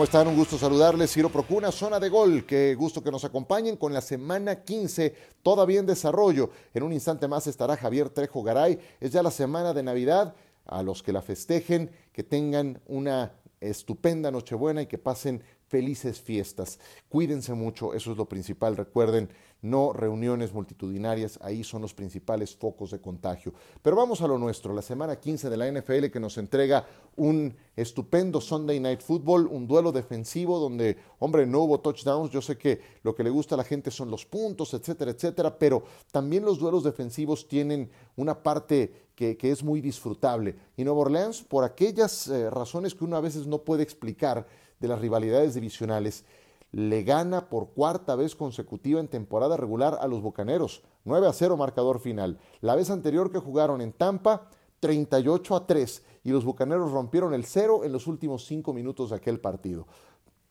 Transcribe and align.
¿Cómo 0.00 0.06
están? 0.06 0.28
Un 0.28 0.36
gusto 0.36 0.56
saludarles. 0.56 1.12
Ciro 1.12 1.28
Procuna, 1.28 1.70
zona 1.70 2.00
de 2.00 2.08
gol. 2.08 2.46
Qué 2.46 2.74
gusto 2.74 3.02
que 3.02 3.10
nos 3.10 3.22
acompañen 3.26 3.76
con 3.76 3.92
la 3.92 4.00
semana 4.00 4.62
15 4.62 5.14
todavía 5.42 5.78
en 5.78 5.84
desarrollo. 5.84 6.48
En 6.72 6.84
un 6.84 6.94
instante 6.94 7.28
más 7.28 7.46
estará 7.46 7.76
Javier 7.76 8.08
Trejo 8.08 8.42
Garay. 8.42 8.80
Es 8.98 9.12
ya 9.12 9.22
la 9.22 9.30
semana 9.30 9.74
de 9.74 9.82
Navidad. 9.82 10.34
A 10.64 10.82
los 10.82 11.02
que 11.02 11.12
la 11.12 11.20
festejen, 11.20 11.90
que 12.14 12.22
tengan 12.22 12.80
una 12.86 13.34
estupenda 13.60 14.30
Nochebuena 14.30 14.80
y 14.80 14.86
que 14.86 14.96
pasen 14.96 15.42
felices 15.70 16.20
fiestas. 16.20 16.80
Cuídense 17.08 17.54
mucho, 17.54 17.94
eso 17.94 18.10
es 18.10 18.16
lo 18.18 18.28
principal. 18.28 18.76
Recuerden, 18.76 19.30
no 19.62 19.92
reuniones 19.92 20.52
multitudinarias, 20.52 21.38
ahí 21.42 21.62
son 21.62 21.82
los 21.82 21.94
principales 21.94 22.56
focos 22.56 22.90
de 22.90 23.00
contagio. 23.00 23.52
Pero 23.80 23.94
vamos 23.94 24.20
a 24.20 24.26
lo 24.26 24.36
nuestro, 24.36 24.74
la 24.74 24.82
semana 24.82 25.20
15 25.20 25.48
de 25.48 25.56
la 25.56 25.70
NFL 25.70 26.06
que 26.06 26.18
nos 26.18 26.38
entrega 26.38 26.86
un 27.14 27.54
estupendo 27.76 28.40
Sunday 28.40 28.80
Night 28.80 29.00
Football, 29.00 29.46
un 29.46 29.68
duelo 29.68 29.92
defensivo 29.92 30.58
donde, 30.58 30.96
hombre, 31.20 31.46
no 31.46 31.60
hubo 31.60 31.78
touchdowns, 31.78 32.32
yo 32.32 32.42
sé 32.42 32.58
que 32.58 32.80
lo 33.04 33.14
que 33.14 33.22
le 33.22 33.30
gusta 33.30 33.54
a 33.54 33.58
la 33.58 33.64
gente 33.64 33.92
son 33.92 34.10
los 34.10 34.26
puntos, 34.26 34.74
etcétera, 34.74 35.12
etcétera, 35.12 35.56
pero 35.56 35.84
también 36.10 36.44
los 36.44 36.58
duelos 36.58 36.82
defensivos 36.82 37.46
tienen 37.46 37.90
una 38.16 38.42
parte 38.42 39.10
que, 39.14 39.36
es 39.42 39.62
muy 39.62 39.82
disfrutable. 39.82 40.56
Y 40.78 40.84
Nueva 40.84 41.00
Orleans, 41.00 41.42
por 41.42 41.62
aquellas 41.62 42.26
eh, 42.28 42.48
razones 42.48 42.94
que 42.94 43.04
uno 43.04 43.16
a 43.16 43.20
veces 43.20 43.46
no 43.46 43.58
puede 43.58 43.82
explicar 43.82 44.46
de 44.80 44.88
las 44.88 45.00
rivalidades 45.00 45.54
divisionales, 45.54 46.24
le 46.72 47.02
gana 47.02 47.48
por 47.48 47.70
cuarta 47.70 48.16
vez 48.16 48.34
consecutiva 48.34 49.00
en 49.00 49.08
temporada 49.08 49.56
regular 49.56 49.98
a 50.00 50.08
los 50.08 50.22
Bucaneros. 50.22 50.82
9 51.04 51.26
a 51.26 51.32
0 51.32 51.56
marcador 51.56 52.00
final. 52.00 52.38
La 52.60 52.74
vez 52.74 52.90
anterior 52.90 53.30
que 53.30 53.38
jugaron 53.38 53.80
en 53.80 53.92
Tampa, 53.92 54.48
38 54.80 55.56
a 55.56 55.66
3 55.66 56.02
y 56.24 56.30
los 56.30 56.44
Bucaneros 56.44 56.92
rompieron 56.92 57.34
el 57.34 57.44
cero 57.44 57.84
en 57.84 57.92
los 57.92 58.06
últimos 58.06 58.44
cinco 58.44 58.72
minutos 58.72 59.10
de 59.10 59.16
aquel 59.16 59.40
partido. 59.40 59.86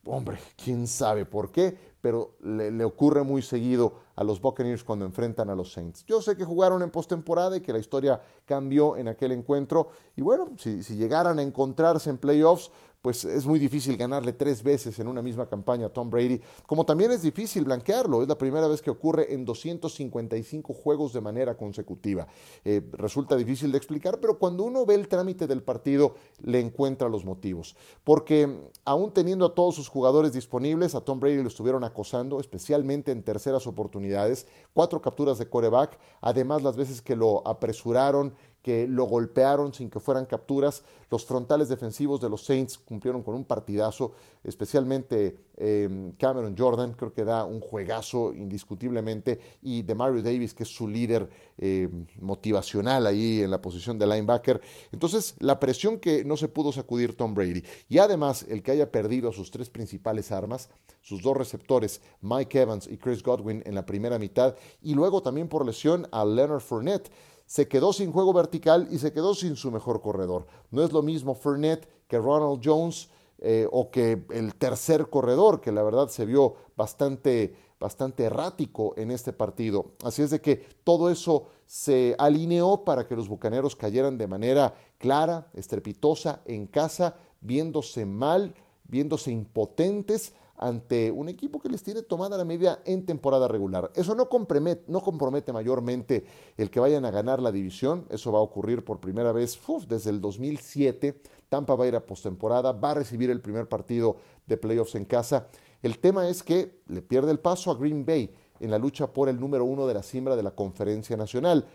Hombre, 0.05 0.39
quién 0.63 0.87
sabe 0.87 1.25
por 1.25 1.51
qué, 1.51 1.77
pero 2.01 2.35
le, 2.41 2.83
ocurre 2.83 3.23
muy 3.23 3.41
seguido 3.41 3.95
a 4.15 4.23
los 4.23 4.41
Buccaneers 4.41 4.83
cuando 4.83 5.05
enfrentan 5.05 5.49
a 5.49 5.55
los 5.55 5.73
Saints. 5.73 6.05
Yo 6.05 6.21
sé 6.21 6.37
que 6.37 6.45
jugaron 6.45 6.81
en 6.81 6.89
postemporada 6.89 7.57
y 7.57 7.61
que 7.61 7.73
la 7.73 7.79
historia 7.79 8.21
cambió 8.45 8.95
en 8.97 9.09
aquel 9.09 9.33
encuentro. 9.33 9.89
Y 10.15 10.21
bueno, 10.21 10.51
si 10.57 10.81
llegaran 10.95 11.37
a 11.37 11.43
encontrarse 11.43 12.09
en 12.09 12.17
playoffs, 12.17 12.71
pues 13.01 13.23
es 13.23 13.45
muy 13.45 13.59
difícil 13.59 13.95
ganarle 13.95 14.33
tres 14.33 14.61
veces 14.61 14.99
en 14.99 15.07
una 15.07 15.21
misma 15.21 15.47
campaña 15.47 15.85
a 15.85 15.89
Tom 15.89 16.09
Brady, 16.09 16.41
como 16.65 16.85
también 16.85 17.11
es 17.11 17.21
difícil 17.21 17.63
blanquearlo. 17.63 18.21
Es 18.21 18.27
la 18.27 18.37
primera 18.37 18.67
vez 18.67 18.81
que 18.81 18.89
ocurre 18.89 19.33
en 19.33 19.45
255 19.45 20.73
juegos 20.73 21.13
de 21.13 21.21
manera 21.21 21.55
consecutiva. 21.55 22.27
Eh, 22.65 22.81
resulta 22.93 23.37
difícil 23.37 23.71
de 23.71 23.77
explicar, 23.77 24.19
pero 24.19 24.37
cuando 24.37 24.63
uno 24.63 24.85
ve 24.85 24.95
el 24.95 25.07
trámite 25.07 25.47
del 25.47 25.63
partido, 25.63 26.15
le 26.41 26.59
encuentra 26.59 27.07
los 27.07 27.23
motivos. 27.23 27.77
Porque 28.03 28.69
aún 28.83 29.13
teniendo 29.13 29.45
a 29.45 29.55
todos 29.55 29.75
sus 29.75 29.87
jugadores 29.87 30.33
disponibles, 30.33 30.93
a 30.93 31.01
Tom 31.01 31.21
Brady 31.21 31.41
lo 31.41 31.47
estuvieron 31.47 31.85
acosando, 31.85 32.39
especialmente 32.39 33.11
en 33.11 33.23
terceras 33.23 33.65
oportunidades, 33.65 34.45
cuatro 34.73 35.01
capturas 35.01 35.37
de 35.37 35.47
coreback, 35.47 35.97
además 36.19 36.63
las 36.63 36.75
veces 36.75 37.01
que 37.01 37.15
lo 37.15 37.47
apresuraron 37.47 38.33
que 38.61 38.87
lo 38.87 39.05
golpearon 39.05 39.73
sin 39.73 39.89
que 39.89 39.99
fueran 39.99 40.25
capturas. 40.25 40.83
Los 41.09 41.25
frontales 41.25 41.69
defensivos 41.69 42.19
de 42.21 42.29
los 42.29 42.43
Saints 42.43 42.77
cumplieron 42.77 43.23
con 43.23 43.33
un 43.33 43.45
partidazo, 43.45 44.13
especialmente 44.43 45.37
em, 45.57 46.11
Cameron 46.13 46.55
Jordan, 46.57 46.93
creo 46.93 47.13
que 47.13 47.23
da 47.23 47.45
un 47.45 47.61
juegazo 47.61 48.33
indiscutiblemente, 48.33 49.39
y 49.61 49.81
de 49.81 49.95
Mario 49.95 50.21
Davis, 50.21 50.53
que 50.53 50.63
es 50.63 50.69
su 50.69 50.87
líder 50.87 51.29
em, 51.57 52.05
motivacional 52.19 53.07
ahí 53.07 53.41
en 53.41 53.49
la 53.49 53.61
posición 53.61 53.97
de 53.97 54.05
linebacker. 54.05 54.61
Entonces, 54.91 55.35
la 55.39 55.59
presión 55.59 55.99
que 55.99 56.23
no 56.23 56.37
se 56.37 56.47
pudo 56.47 56.71
sacudir 56.71 57.15
Tom 57.15 57.33
Brady, 57.33 57.63
y 57.87 57.97
además 57.97 58.45
el 58.47 58.61
que 58.61 58.71
haya 58.71 58.91
perdido 58.91 59.31
sus 59.31 59.51
tres 59.51 59.69
principales 59.69 60.31
armas, 60.31 60.69
sus 61.01 61.21
dos 61.21 61.35
receptores, 61.35 62.01
Mike 62.21 62.61
Evans 62.61 62.87
y 62.87 62.97
Chris 62.97 63.23
Godwin 63.23 63.63
en 63.65 63.73
la 63.73 63.85
primera 63.85 64.19
mitad, 64.19 64.55
y 64.81 64.93
luego 64.93 65.23
también 65.23 65.47
por 65.47 65.65
lesión 65.65 66.07
a 66.11 66.25
Leonard 66.25 66.61
Fournette 66.61 67.09
se 67.49 67.67
quedó 67.67 67.93
sin 67.93 68.11
juego 68.11 68.31
vertical 68.31 68.87
y 68.91 68.99
se 68.99 69.11
quedó 69.11 69.33
sin 69.33 69.55
su 69.55 69.71
mejor 69.71 70.01
corredor. 70.01 70.45
No 70.69 70.83
es 70.83 70.91
lo 70.91 71.01
mismo 71.01 71.33
Fournette 71.33 71.89
que 72.07 72.19
Ronald 72.19 72.61
Jones 72.63 73.09
eh, 73.39 73.67
o 73.71 73.89
que 73.89 74.23
el 74.29 74.53
tercer 74.53 75.09
corredor, 75.09 75.59
que 75.59 75.71
la 75.71 75.81
verdad 75.81 76.09
se 76.09 76.27
vio 76.27 76.57
bastante, 76.77 77.55
bastante 77.79 78.25
errático 78.25 78.93
en 78.97 79.09
este 79.09 79.33
partido. 79.33 79.93
Así 80.03 80.21
es 80.21 80.29
de 80.29 80.41
que 80.41 80.57
todo 80.83 81.09
eso 81.09 81.47
se 81.65 82.15
alineó 82.19 82.83
para 82.83 83.07
que 83.07 83.15
los 83.15 83.27
Bucaneros 83.27 83.75
cayeran 83.75 84.19
de 84.19 84.27
manera 84.27 84.75
clara, 84.99 85.49
estrepitosa, 85.55 86.41
en 86.45 86.67
casa, 86.67 87.15
viéndose 87.41 88.05
mal, 88.05 88.53
viéndose 88.83 89.31
impotentes 89.31 90.33
ante 90.59 91.09
un 91.09 91.29
equipo 91.29 91.59
que 91.59 91.69
les 91.69 91.81
tiene 91.81 92.03
tomada 92.03 92.37
la 92.37 92.43
medida 92.43 92.81
en 92.85 93.05
temporada 93.05 93.47
regular. 93.47 93.91
Eso 93.95 94.13
no 94.13 94.27
compromete, 94.27 95.53
mayormente 95.53 96.25
el 96.57 96.69
que 96.69 96.81
vayan 96.81 97.05
a 97.05 97.11
ganar 97.11 97.41
la 97.41 97.51
división, 97.51 98.05
eso 98.09 98.31
va 98.31 98.39
a 98.39 98.43
ocurrir 98.43 98.83
por 98.83 98.99
primera 98.99 99.31
vez 99.31 99.57
desde 99.87 100.09
el 100.09 100.19
2007. 100.19 101.21
Tampa 101.47 101.75
va 101.75 101.85
a 101.85 101.87
ir 101.87 101.95
a 101.95 102.05
postemporada, 102.05 102.73
va 102.73 102.91
a 102.91 102.95
recibir 102.95 103.29
el 103.29 103.41
primer 103.41 103.69
partido 103.69 104.17
de 104.45 104.57
playoffs 104.57 104.95
en 104.95 105.05
casa. 105.05 105.47
El 105.81 105.97
tema 105.99 106.27
es 106.27 106.43
que 106.43 106.81
le 106.87 107.01
pierde 107.01 107.31
el 107.31 107.39
paso 107.39 107.71
a 107.71 107.75
Green 107.75 108.05
Bay 108.05 108.35
en 108.59 108.69
la 108.69 108.77
lucha 108.77 109.07
por 109.07 109.29
el 109.29 109.39
número 109.39 109.63
uno 109.63 109.87
de 109.87 109.93
la 109.93 110.03
cimbra 110.03 110.35
de 110.35 110.43
la 110.43 110.51
conferencia 110.51 111.15
nacional. 111.15 111.65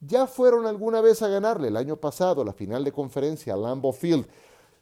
Ya 0.00 0.26
fueron 0.26 0.66
alguna 0.66 1.00
vez 1.00 1.22
a 1.22 1.28
ganarle 1.28 1.68
el 1.68 1.78
año 1.78 1.96
pasado 1.96 2.44
la 2.44 2.52
final 2.52 2.84
de 2.84 2.92
conferencia 2.92 3.54
a 3.54 3.56
Lambeau 3.56 3.92
Field. 3.92 4.26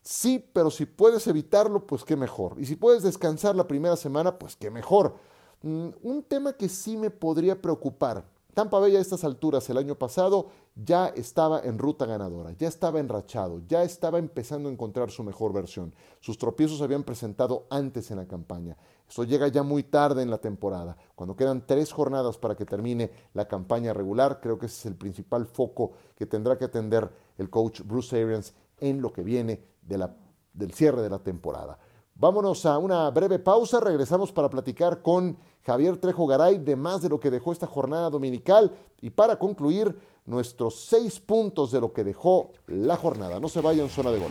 Sí, 0.02 0.44
pero 0.52 0.70
si 0.70 0.84
puedes 0.84 1.26
evitarlo, 1.28 1.86
pues 1.86 2.04
qué 2.04 2.16
mejor. 2.16 2.56
Y 2.58 2.66
si 2.66 2.74
puedes 2.76 3.02
descansar 3.02 3.54
la 3.54 3.68
primera 3.68 3.96
semana, 3.96 4.38
pues 4.38 4.56
qué 4.56 4.70
mejor. 4.70 5.14
Mm, 5.62 5.90
un 6.02 6.22
tema 6.24 6.52
que 6.54 6.68
sí 6.68 6.96
me 6.96 7.10
podría 7.10 7.60
preocupar. 7.60 8.24
Tampa 8.52 8.78
Bay 8.78 8.96
a 8.96 9.00
estas 9.00 9.24
alturas 9.24 9.70
el 9.70 9.78
año 9.78 9.94
pasado 9.94 10.48
ya 10.74 11.08
estaba 11.08 11.60
en 11.60 11.78
ruta 11.78 12.04
ganadora, 12.04 12.52
ya 12.52 12.68
estaba 12.68 13.00
enrachado, 13.00 13.62
ya 13.66 13.82
estaba 13.82 14.18
empezando 14.18 14.68
a 14.68 14.72
encontrar 14.72 15.10
su 15.10 15.22
mejor 15.22 15.54
versión. 15.54 15.94
Sus 16.20 16.36
tropiezos 16.36 16.76
se 16.78 16.84
habían 16.84 17.02
presentado 17.02 17.66
antes 17.70 18.10
en 18.10 18.18
la 18.18 18.26
campaña. 18.26 18.76
Eso 19.08 19.24
llega 19.24 19.48
ya 19.48 19.62
muy 19.62 19.84
tarde 19.84 20.22
en 20.22 20.30
la 20.30 20.38
temporada. 20.38 20.96
Cuando 21.14 21.34
quedan 21.34 21.66
tres 21.66 21.92
jornadas 21.92 22.36
para 22.36 22.54
que 22.54 22.66
termine 22.66 23.10
la 23.32 23.48
campaña 23.48 23.94
regular, 23.94 24.40
creo 24.40 24.58
que 24.58 24.66
ese 24.66 24.80
es 24.80 24.86
el 24.86 24.96
principal 24.96 25.46
foco 25.46 25.92
que 26.14 26.26
tendrá 26.26 26.58
que 26.58 26.66
atender 26.66 27.10
el 27.38 27.48
coach 27.48 27.80
Bruce 27.82 28.20
Arians 28.22 28.52
en 28.82 29.00
lo 29.00 29.12
que 29.12 29.22
viene 29.22 29.62
del 29.80 30.72
cierre 30.74 31.00
de 31.00 31.08
la 31.08 31.20
temporada. 31.20 31.78
Vámonos 32.14 32.66
a 32.66 32.76
una 32.76 33.10
breve 33.10 33.38
pausa, 33.38 33.80
regresamos 33.80 34.30
para 34.32 34.50
platicar 34.50 35.00
con 35.00 35.38
Javier 35.62 35.96
Trejo 35.96 36.26
Garay 36.26 36.58
de 36.58 36.76
más 36.76 37.00
de 37.00 37.08
lo 37.08 37.18
que 37.18 37.30
dejó 37.30 37.52
esta 37.52 37.66
jornada 37.66 38.10
dominical 38.10 38.70
y 39.00 39.10
para 39.10 39.38
concluir 39.38 39.96
nuestros 40.26 40.84
seis 40.84 41.18
puntos 41.18 41.72
de 41.72 41.80
lo 41.80 41.92
que 41.92 42.04
dejó 42.04 42.52
la 42.66 42.96
jornada. 42.96 43.40
No 43.40 43.48
se 43.48 43.60
vayan, 43.60 43.88
zona 43.88 44.10
de 44.10 44.18
gol. 44.18 44.30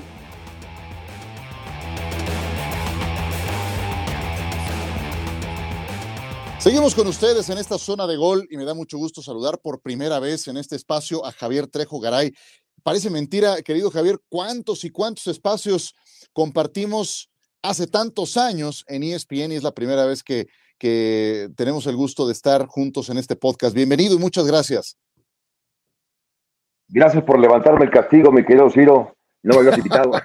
Seguimos 6.61 6.93
con 6.93 7.07
ustedes 7.07 7.49
en 7.49 7.57
esta 7.57 7.79
zona 7.79 8.05
de 8.05 8.17
gol 8.17 8.47
y 8.51 8.55
me 8.55 8.65
da 8.65 8.75
mucho 8.75 8.95
gusto 8.99 9.23
saludar 9.23 9.59
por 9.59 9.81
primera 9.81 10.19
vez 10.19 10.47
en 10.47 10.57
este 10.57 10.75
espacio 10.75 11.25
a 11.25 11.31
Javier 11.31 11.65
Trejo 11.65 11.99
Garay, 11.99 12.35
Parece 12.83 13.09
mentira, 13.09 13.61
querido 13.61 13.91
Javier, 13.91 14.19
cuántos 14.29 14.83
y 14.83 14.89
cuántos 14.89 15.27
espacios 15.27 15.95
compartimos 16.33 17.29
hace 17.61 17.85
tantos 17.85 18.37
años 18.37 18.83
en 18.87 19.03
ESPN 19.03 19.51
y 19.51 19.55
es 19.55 19.63
la 19.63 19.73
primera 19.73 20.05
vez 20.05 20.23
que, 20.23 20.47
que 20.79 21.49
tenemos 21.55 21.85
el 21.85 21.95
gusto 21.95 22.25
de 22.25 22.33
estar 22.33 22.65
juntos 22.65 23.09
en 23.09 23.17
este 23.17 23.35
podcast. 23.35 23.75
Bienvenido 23.75 24.15
y 24.15 24.19
muchas 24.19 24.47
gracias. 24.47 24.97
Gracias 26.87 27.23
por 27.23 27.39
levantarme 27.39 27.85
el 27.85 27.91
castigo, 27.91 28.31
mi 28.31 28.43
querido 28.43 28.69
Ciro. 28.69 29.15
No 29.43 29.53
me 29.55 29.59
habías 29.59 29.77
invitado. 29.77 30.11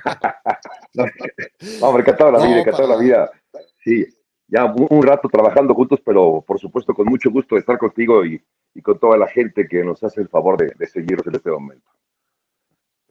no, 0.95 1.87
hombre, 1.87 2.03
encantado 2.03 2.33
la 2.33 2.47
vida, 2.47 2.61
encantado 2.61 2.89
la 2.89 2.97
vida. 2.97 3.31
Sí, 3.85 4.07
ya 4.49 4.65
un, 4.65 5.03
rato 5.03 5.29
trabajando 5.29 5.75
juntos, 5.75 6.01
pero 6.05 6.43
por 6.47 6.59
supuesto 6.59 6.95
con 6.95 7.07
mucho 7.07 7.31
gusto 7.31 7.55
de 7.55 7.61
estar 7.61 7.79
contigo 7.79 8.25
y, 8.25 8.43
con 8.83 8.99
toda 8.99 9.17
la 9.17 9.27
gente 9.27 9.67
que 9.69 9.83
nos 9.83 10.03
hace 10.03 10.21
el 10.21 10.29
favor 10.29 10.59
de, 10.59 10.73
de 10.79 10.87
seguirnos 10.87 11.27
en 11.27 11.35
este 11.35 11.51
momento. 11.51 11.96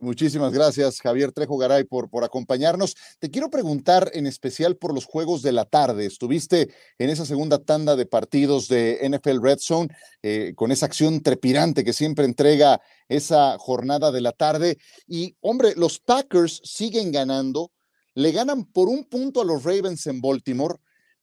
Muchísimas 0.06 0.54
gracias, 0.54 1.02
Javier 1.02 1.32
Trejo 1.32 1.58
Garay, 1.58 1.84
por, 1.84 2.12
por 2.12 2.24
acompañarnos. 2.24 2.96
Te 3.18 3.32
quiero 3.32 3.50
preguntar 3.50 4.12
en 4.14 4.28
especial 4.28 4.78
por 4.78 4.94
los 4.94 5.06
juegos 5.06 5.42
de 5.42 5.52
la 5.52 5.66
tarde. 5.66 6.06
Estuviste 6.06 6.72
en 7.00 7.10
esa 7.10 7.26
segunda 7.26 7.58
tanda 7.58 7.96
de 7.96 8.06
partidos 8.06 8.68
de 8.68 9.00
NFL 9.02 9.42
Red 9.42 9.58
Zone, 9.60 9.90
eh, 10.22 10.54
con 10.56 10.72
esa 10.72 10.86
acción 10.86 11.22
trepidante 11.22 11.84
que 11.84 11.92
siempre 11.92 12.26
entrega 12.26 12.80
esa 13.10 13.58
jornada 13.58 14.12
de 14.12 14.22
la 14.22 14.32
tarde. 14.32 14.78
Y, 15.08 15.36
hombre, 15.42 15.74
los 15.76 15.98
Packers 16.00 16.62
siguen 16.64 17.12
ganando, 17.12 17.72
le 18.14 18.32
ganan 18.32 18.64
por 18.66 18.90
un 18.90 19.06
punto 19.06 19.42
a 19.42 19.46
los 19.46 19.64
Ravens 19.64 20.06
en 20.06 20.22
Baltimore, 20.22 20.76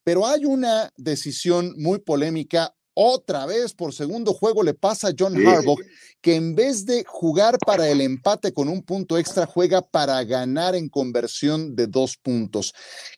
pero 0.03 0.27
hay 0.27 0.43
una 0.43 0.91
decisión 0.97 1.73
muy 1.77 1.99
polémica 1.99 2.75
otra 2.93 3.45
vez 3.45 3.73
por 3.73 3.93
segundo 3.93 4.33
juego 4.33 4.63
le 4.63 4.73
pasa 4.73 5.09
a 5.09 5.11
John 5.17 5.35
Harbaugh, 5.35 5.79
que 6.21 6.35
en 6.35 6.55
vez 6.55 6.85
de 6.85 7.03
jugar 7.05 7.57
para 7.65 7.87
el 7.87 8.01
empate 8.01 8.53
con 8.53 8.69
un 8.69 8.83
punto 8.83 9.17
extra, 9.17 9.45
juega 9.45 9.81
para 9.81 10.23
ganar 10.23 10.75
en 10.75 10.89
conversión 10.89 11.75
de 11.75 11.87
dos 11.87 12.17
puntos. 12.17 12.73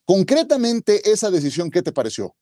Concretamente, 0.05 1.01
esa 1.09 1.29
decisión, 1.29 1.69
¿qué 1.69 1.81
te 1.81 1.91
pareció? 1.91 2.35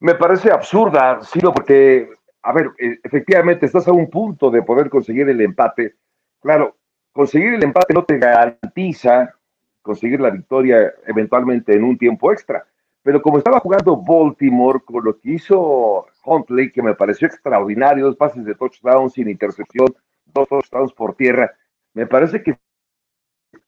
Me 0.00 0.14
parece 0.14 0.50
absurda, 0.50 1.20
Ciro, 1.24 1.52
porque, 1.52 2.08
a 2.42 2.52
ver, 2.52 2.70
e, 2.78 2.98
efectivamente 3.04 3.66
estás 3.66 3.86
a 3.86 3.92
un 3.92 4.10
punto 4.10 4.50
de 4.50 4.62
poder 4.62 4.90
conseguir 4.90 5.28
el 5.28 5.40
empate. 5.40 5.94
Claro, 6.40 6.76
conseguir 7.12 7.54
el 7.54 7.62
empate 7.62 7.94
no 7.94 8.04
te 8.04 8.18
garantiza 8.18 9.34
conseguir 9.80 10.20
la 10.20 10.30
victoria 10.30 10.92
eventualmente 11.06 11.74
en 11.74 11.84
un 11.84 11.98
tiempo 11.98 12.32
extra 12.32 12.66
pero 13.02 13.20
como 13.20 13.38
estaba 13.38 13.60
jugando 13.60 13.96
Baltimore, 13.96 14.80
con 14.84 15.04
lo 15.04 15.18
que 15.18 15.32
hizo 15.32 16.06
Huntley, 16.24 16.70
que 16.70 16.82
me 16.82 16.94
pareció 16.94 17.26
extraordinario, 17.26 18.06
dos 18.06 18.16
pases 18.16 18.44
de 18.44 18.54
touchdown 18.54 19.10
sin 19.10 19.28
intercepción, 19.28 19.88
dos 20.26 20.48
touchdowns 20.48 20.92
por 20.92 21.14
tierra, 21.16 21.52
me 21.94 22.06
parece 22.06 22.42
que 22.42 22.58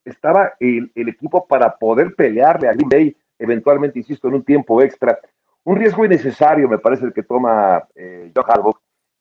estaba 0.05 0.55
el, 0.61 0.91
equipo 0.95 1.47
para 1.47 1.77
poder 1.77 2.15
pelearle 2.15 2.69
a 2.69 2.73
Green 2.73 2.89
Bay, 2.89 3.17
eventualmente, 3.39 3.99
insisto, 3.99 4.29
en 4.29 4.35
un 4.35 4.45
tiempo 4.45 4.81
extra. 4.83 5.19
Un 5.65 5.77
riesgo 5.77 6.05
innecesario, 6.05 6.69
me 6.69 6.79
parece, 6.79 7.07
el 7.07 7.13
que 7.13 7.23
toma 7.23 7.89
eh, 7.95 8.31
John 8.35 8.45
Harbaugh. 8.47 8.79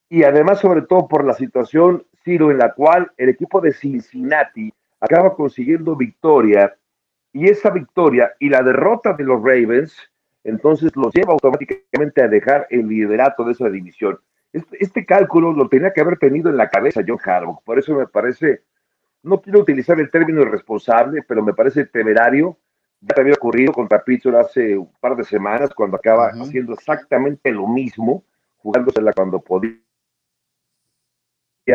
Y 0.10 0.24
además, 0.24 0.60
sobre 0.60 0.83
todo 0.83 1.07
por 1.07 1.25
la 1.25 1.33
situación, 1.33 2.06
Ciro, 2.24 2.51
en 2.51 2.60
la 2.60 2.74
cual 2.74 3.12
el 3.18 3.30
equipo 3.30 3.62
de 3.62 3.74
Cincinnati 3.74 4.71
acaba 5.00 5.36
consiguiendo 5.36 5.95
victoria 5.95 6.75
y 7.33 7.50
esa 7.50 7.71
victoria 7.71 8.31
y 8.39 8.50
la 8.50 8.62
derrota 8.62 9.13
de 9.13 9.24
los 9.24 9.41
Ravens, 9.41 9.97
entonces 10.44 10.95
los 10.95 11.13
lleva 11.13 11.33
automáticamente 11.33 12.21
a 12.21 12.27
dejar 12.27 12.68
el 12.69 12.88
liderato 12.88 13.44
de 13.44 13.53
esa 13.53 13.69
división. 13.69 14.19
Este, 14.53 14.77
este, 14.80 15.06
cálculo 15.06 15.51
lo 15.51 15.68
tenía 15.68 15.91
que 15.91 16.01
haber 16.01 16.19
tenido 16.19 16.51
en 16.51 16.57
la 16.57 16.69
cabeza 16.69 17.01
John 17.06 17.18
Harbaugh, 17.24 17.63
por 17.63 17.80
eso 17.80 17.95
me 17.95 18.06
parece, 18.06 18.62
no 19.24 19.41
quiero 19.41 19.62
utilizar 19.62 20.00
el 20.00 20.12
término 20.12 20.44
irresponsable, 20.44 21.24
pero 21.27 21.41
me 21.41 21.53
parece 21.53 21.85
temerario. 21.85 22.57
Ya 23.01 23.15
había 23.18 23.33
ocurrido 23.33 23.74
contra 23.74 24.01
Pittsburgh 24.01 24.38
hace 24.38 24.77
un 24.77 24.94
par 25.01 25.15
de 25.18 25.25
semanas, 25.25 25.74
cuando 25.74 25.97
acaba 25.97 26.27
haciendo 26.27 26.74
exactamente 26.74 27.51
lo 27.51 27.68
mismo, 27.68 28.24
jugándosela 28.57 29.12
cuando 29.12 29.41
podía 29.41 29.75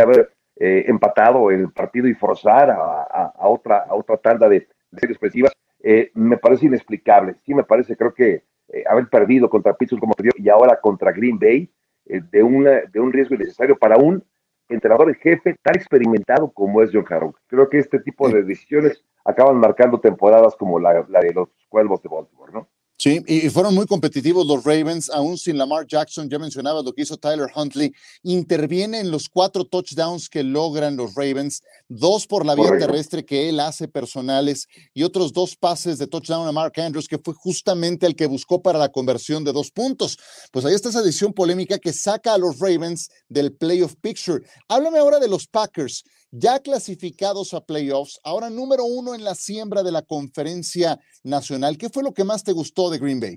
haber 0.00 0.32
eh, 0.56 0.84
empatado 0.86 1.50
el 1.50 1.70
partido 1.70 2.08
y 2.08 2.14
forzar 2.14 2.70
a, 2.70 3.46
otra, 3.46 3.84
a 3.88 3.94
otra 3.94 4.16
tanda 4.16 4.48
de, 4.48 4.68
expresivas, 4.92 5.52
eh, 5.80 6.10
me 6.14 6.36
parece 6.36 6.66
inexplicable. 6.66 7.36
Sí, 7.44 7.54
me 7.54 7.64
parece, 7.64 7.96
creo 7.96 8.14
que 8.14 8.44
eh, 8.68 8.84
haber 8.88 9.08
perdido 9.08 9.48
contra 9.48 9.74
Pittsburgh 9.74 10.00
como 10.00 10.14
perdió 10.14 10.32
y 10.36 10.48
ahora 10.48 10.80
contra 10.80 11.12
Green 11.12 11.38
Bay, 11.38 11.70
eh, 12.06 12.20
de, 12.30 12.42
una, 12.42 12.82
de 12.90 13.00
un 13.00 13.12
riesgo 13.12 13.34
innecesario 13.34 13.78
para 13.78 13.96
un 13.96 14.24
entrenador 14.68 15.08
en 15.08 15.14
jefe 15.16 15.56
tan 15.62 15.76
experimentado 15.76 16.50
como 16.50 16.82
es 16.82 16.90
John 16.92 17.06
Harrow. 17.08 17.34
Creo 17.46 17.68
que 17.68 17.78
este 17.78 18.00
tipo 18.00 18.28
de 18.28 18.42
decisiones 18.42 19.02
acaban 19.24 19.56
marcando 19.56 20.00
temporadas 20.00 20.56
como 20.56 20.78
la, 20.78 21.06
la 21.08 21.20
de 21.20 21.32
los 21.32 21.48
Cuervos 21.68 22.02
de 22.02 22.08
Baltimore, 22.08 22.52
¿no? 22.52 22.68
Sí, 23.00 23.22
y 23.28 23.48
fueron 23.48 23.76
muy 23.76 23.86
competitivos 23.86 24.44
los 24.44 24.64
Ravens, 24.64 25.08
aún 25.08 25.38
sin 25.38 25.56
Lamar 25.56 25.86
Jackson, 25.86 26.28
ya 26.28 26.36
mencionaba 26.36 26.82
lo 26.82 26.92
que 26.92 27.02
hizo 27.02 27.16
Tyler 27.16 27.48
Huntley, 27.54 27.92
interviene 28.24 28.98
en 28.98 29.12
los 29.12 29.28
cuatro 29.28 29.64
touchdowns 29.64 30.28
que 30.28 30.42
logran 30.42 30.96
los 30.96 31.14
Ravens, 31.14 31.62
dos 31.86 32.26
por 32.26 32.44
la 32.44 32.56
vía 32.56 32.76
terrestre 32.76 33.24
que 33.24 33.48
él 33.48 33.60
hace 33.60 33.86
personales 33.86 34.66
y 34.94 35.04
otros 35.04 35.32
dos 35.32 35.54
pases 35.54 35.98
de 35.98 36.08
touchdown 36.08 36.48
a 36.48 36.50
Mark 36.50 36.72
Andrews, 36.80 37.06
que 37.06 37.18
fue 37.18 37.34
justamente 37.34 38.04
el 38.04 38.16
que 38.16 38.26
buscó 38.26 38.62
para 38.62 38.80
la 38.80 38.88
conversión 38.88 39.44
de 39.44 39.52
dos 39.52 39.70
puntos. 39.70 40.18
Pues 40.50 40.64
ahí 40.64 40.74
está 40.74 40.88
esa 40.88 41.02
decisión 41.02 41.32
polémica 41.32 41.78
que 41.78 41.92
saca 41.92 42.34
a 42.34 42.38
los 42.38 42.58
Ravens 42.58 43.10
del 43.28 43.52
playoff 43.52 43.94
picture. 44.00 44.42
Háblame 44.66 44.98
ahora 44.98 45.20
de 45.20 45.28
los 45.28 45.46
Packers 45.46 46.02
ya 46.30 46.60
clasificados 46.60 47.54
a 47.54 47.64
playoffs, 47.64 48.20
ahora 48.24 48.50
número 48.50 48.84
uno 48.84 49.14
en 49.14 49.24
la 49.24 49.34
siembra 49.34 49.82
de 49.82 49.92
la 49.92 50.02
conferencia 50.02 50.98
nacional. 51.24 51.78
¿Qué 51.78 51.88
fue 51.88 52.02
lo 52.02 52.12
que 52.12 52.24
más 52.24 52.44
te 52.44 52.52
gustó 52.52 52.90
de 52.90 52.98
Green 52.98 53.20
Bay? 53.20 53.36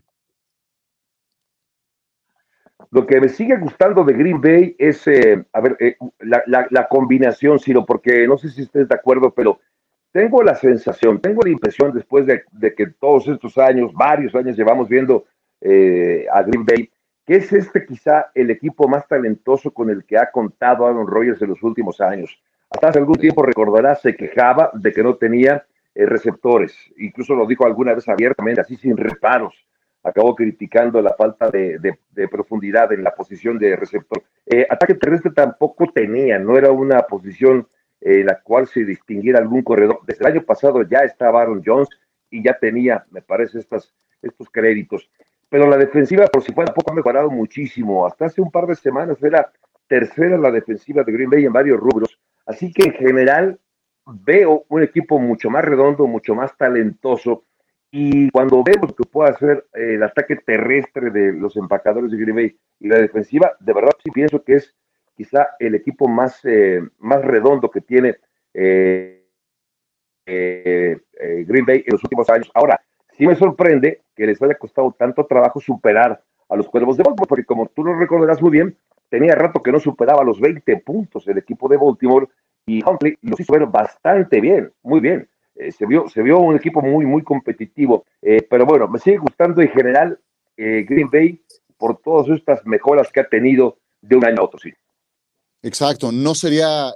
Lo 2.90 3.06
que 3.06 3.22
me 3.22 3.30
sigue 3.30 3.58
gustando 3.58 4.04
de 4.04 4.14
Green 4.14 4.42
Bay 4.42 4.76
es, 4.78 5.08
eh, 5.08 5.46
a 5.54 5.62
ver, 5.62 5.78
eh, 5.80 5.96
la, 6.20 6.88
combinación, 6.90 7.60
Ciro, 7.60 7.86
porque 7.86 8.28
no 8.28 8.38
sé 8.38 8.50
si 8.50 8.64
estés 8.64 8.90
de 8.90 8.96
acuerdo, 8.96 9.34
pero 9.34 9.60
tengo 10.12 10.44
la 10.44 10.56
sensación, 10.56 11.22
tengo 11.22 11.42
la 11.44 11.52
impresión 11.52 11.94
después 11.94 12.26
de, 12.26 12.44
que 12.76 12.88
todos 12.88 13.28
estos 13.30 13.58
años, 13.58 13.94
varios 13.94 14.36
años 14.36 14.58
llevamos 14.58 14.90
viendo 14.90 15.26
eh, 15.62 16.26
a 16.34 16.42
Green 16.44 16.66
Bay, 16.66 16.90
que 17.26 17.38
es 17.38 17.54
este 17.54 17.86
quizá 17.86 18.30
el 18.34 18.50
equipo 18.50 18.90
más 18.90 19.08
talentoso 19.08 19.72
con 19.72 19.90
el 19.90 20.04
que 20.04 20.18
ha 20.18 20.30
contado 20.30 20.86
Aaron 20.86 21.08
Rodgers 21.08 21.42
en 21.42 21.50
los 21.50 21.64
últimos 21.64 22.02
años. 22.02 22.42
Hasta 22.72 22.88
hace 22.88 23.00
algún 23.00 23.18
tiempo, 23.18 23.44
recordarás, 23.44 24.02
se 24.02 24.16
quejaba 24.16 24.72
de 24.74 24.94
que 24.94 25.04
no 25.04 25.16
tenía 25.16 25.66
eh, 25.94 26.06
receptores. 26.06 26.74
Incluso 26.98 27.36
lo 27.36 27.46
dijo 27.46 27.66
alguna 27.66 27.94
vez 27.94 28.08
abiertamente, 28.08 28.62
así 28.62 28.78
sin 28.78 28.96
reparos. 28.96 29.54
Acabó 30.04 30.34
criticando 30.34 31.02
la 31.02 31.14
falta 31.14 31.50
de, 31.52 31.98
profundidad 32.32 32.94
en 32.94 33.04
la 33.04 33.14
posición 33.14 33.60
de 33.60 33.76
receptor. 33.76 34.24
Eh, 34.46 34.66
ataque 34.70 34.96
terrestre 34.96 35.32
tampoco 35.32 35.92
tenía, 35.94 36.40
no 36.40 36.58
era 36.58 36.72
una 36.72 37.02
posición 37.02 37.68
en 38.00 38.26
la 38.26 38.40
cual 38.40 38.68
se 38.68 38.86
distinguiera 38.86 39.40
algún 39.40 39.64
corredor. 39.64 40.00
Desde 40.08 40.26
el 40.26 40.32
año 40.32 40.44
pasado 40.44 40.82
ya 40.84 41.00
estaba 41.00 41.42
Aaron 41.42 41.62
Jones 41.64 41.90
y 42.30 42.42
ya 42.42 42.58
tenía, 42.58 43.06
me 43.12 43.22
parece, 43.22 43.60
estas, 43.60 43.94
estos 44.22 44.50
créditos. 44.50 45.10
Pero 45.50 45.68
la 45.68 45.78
defensiva, 45.78 46.26
por 46.28 46.42
si 46.42 46.54
fuera 46.54 46.74
poco, 46.74 46.92
ha 46.92 46.96
mejorado 46.96 47.30
muchísimo. 47.30 48.08
Hasta 48.08 48.28
hace 48.28 48.42
un 48.42 48.50
par 48.50 48.66
de 48.66 48.76
semanas 48.76 49.22
era 49.22 49.52
tercera 49.88 50.38
la 50.38 50.52
defensiva 50.52 51.04
de 51.04 51.12
Green 51.12 51.30
Bay 51.30 51.44
en 51.44 51.52
varios 51.52 51.78
rubros 51.78 52.18
Así 52.46 52.72
que 52.74 52.84
en 52.88 52.94
general 52.94 53.60
veo 54.06 54.66
un 54.70 54.84
equipo 54.84 55.20
mucho 55.20 55.50
más 55.50 55.64
redondo, 55.64 56.08
mucho 56.08 56.36
más 56.36 56.56
talentoso. 56.58 57.46
Y 57.92 58.30
cuando 58.32 58.64
vemos 58.64 58.94
que 58.96 59.04
puede 59.04 59.32
hacer 59.32 59.66
eh, 59.74 59.96
el 59.96 60.04
ataque 60.04 60.38
terrestre 60.38 61.12
de 61.12 61.34
los 61.34 61.56
empacadores 61.58 62.12
de 62.12 62.18
Green 62.18 62.36
Bay 62.36 62.58
y 62.80 62.88
la 62.88 62.98
defensiva, 62.98 63.54
de 63.60 63.74
verdad 63.74 63.92
sí 64.04 64.10
pienso 64.12 64.44
que 64.44 64.56
es 64.56 64.74
quizá 65.16 65.50
el 65.60 65.76
equipo 65.76 66.08
más, 66.08 66.40
eh, 66.46 66.82
más 67.00 67.22
redondo 67.24 67.70
que 67.70 67.82
tiene 67.82 68.16
eh, 68.54 69.18
Green 70.26 71.66
Bay 71.66 71.84
en 71.86 71.92
los 71.92 72.04
últimos 72.04 72.30
años. 72.30 72.50
Ahora, 72.54 72.80
sí 73.18 73.28
me 73.28 73.36
sorprende 73.36 74.02
que 74.16 74.26
les 74.26 74.42
haya 74.42 74.56
costado 74.56 74.96
tanto 74.98 75.26
trabajo 75.26 75.60
superar 75.60 76.24
a 76.48 76.56
los 76.56 76.70
cuervos 76.70 76.98
de 76.98 77.04
Baltimore, 77.04 77.28
porque 77.28 77.46
como 77.46 77.68
tú 77.68 77.84
lo 77.84 77.98
recordarás 77.98 78.42
muy 78.42 78.52
bien, 78.52 78.78
tenía 79.12 79.36
rato 79.36 79.62
que 79.62 79.74
no 79.74 79.80
superaba 79.80 80.24
los 80.24 80.40
20 80.40 80.78
puntos 80.78 81.28
el 81.28 81.38
equipo 81.38 81.68
de 81.68 81.76
Baltimore 81.76 82.28
y 82.66 82.82
Huntley 82.82 83.18
los 83.22 83.38
hizo 83.40 83.52
ver 83.52 83.66
bastante 83.66 84.40
bien, 84.40 84.72
muy 84.82 85.02
bien. 85.02 85.28
Eh, 85.56 85.72
se, 85.74 85.86
vio, 85.86 86.08
se 86.08 86.24
vio 86.24 86.40
un 86.40 86.56
equipo 86.56 86.82
muy, 86.82 87.06
muy 87.06 87.22
competitivo. 87.22 88.06
Eh, 88.22 88.48
pero 88.50 88.66
bueno, 88.66 88.88
me 88.88 89.00
sigue 89.00 89.18
gustando 89.18 89.62
en 89.62 89.68
general 89.70 90.18
eh, 90.56 90.86
Green 90.88 91.10
Bay 91.12 91.42
por 91.78 91.98
todas 92.02 92.30
estas 92.30 92.66
mejoras 92.66 93.12
que 93.12 93.20
ha 93.20 93.28
tenido 93.28 93.80
de 94.02 94.16
un 94.16 94.24
año 94.24 94.38
a 94.40 94.46
otro, 94.46 94.60
sí. 94.60 94.72
Exacto, 95.62 96.12
no 96.12 96.34
sería 96.34 96.92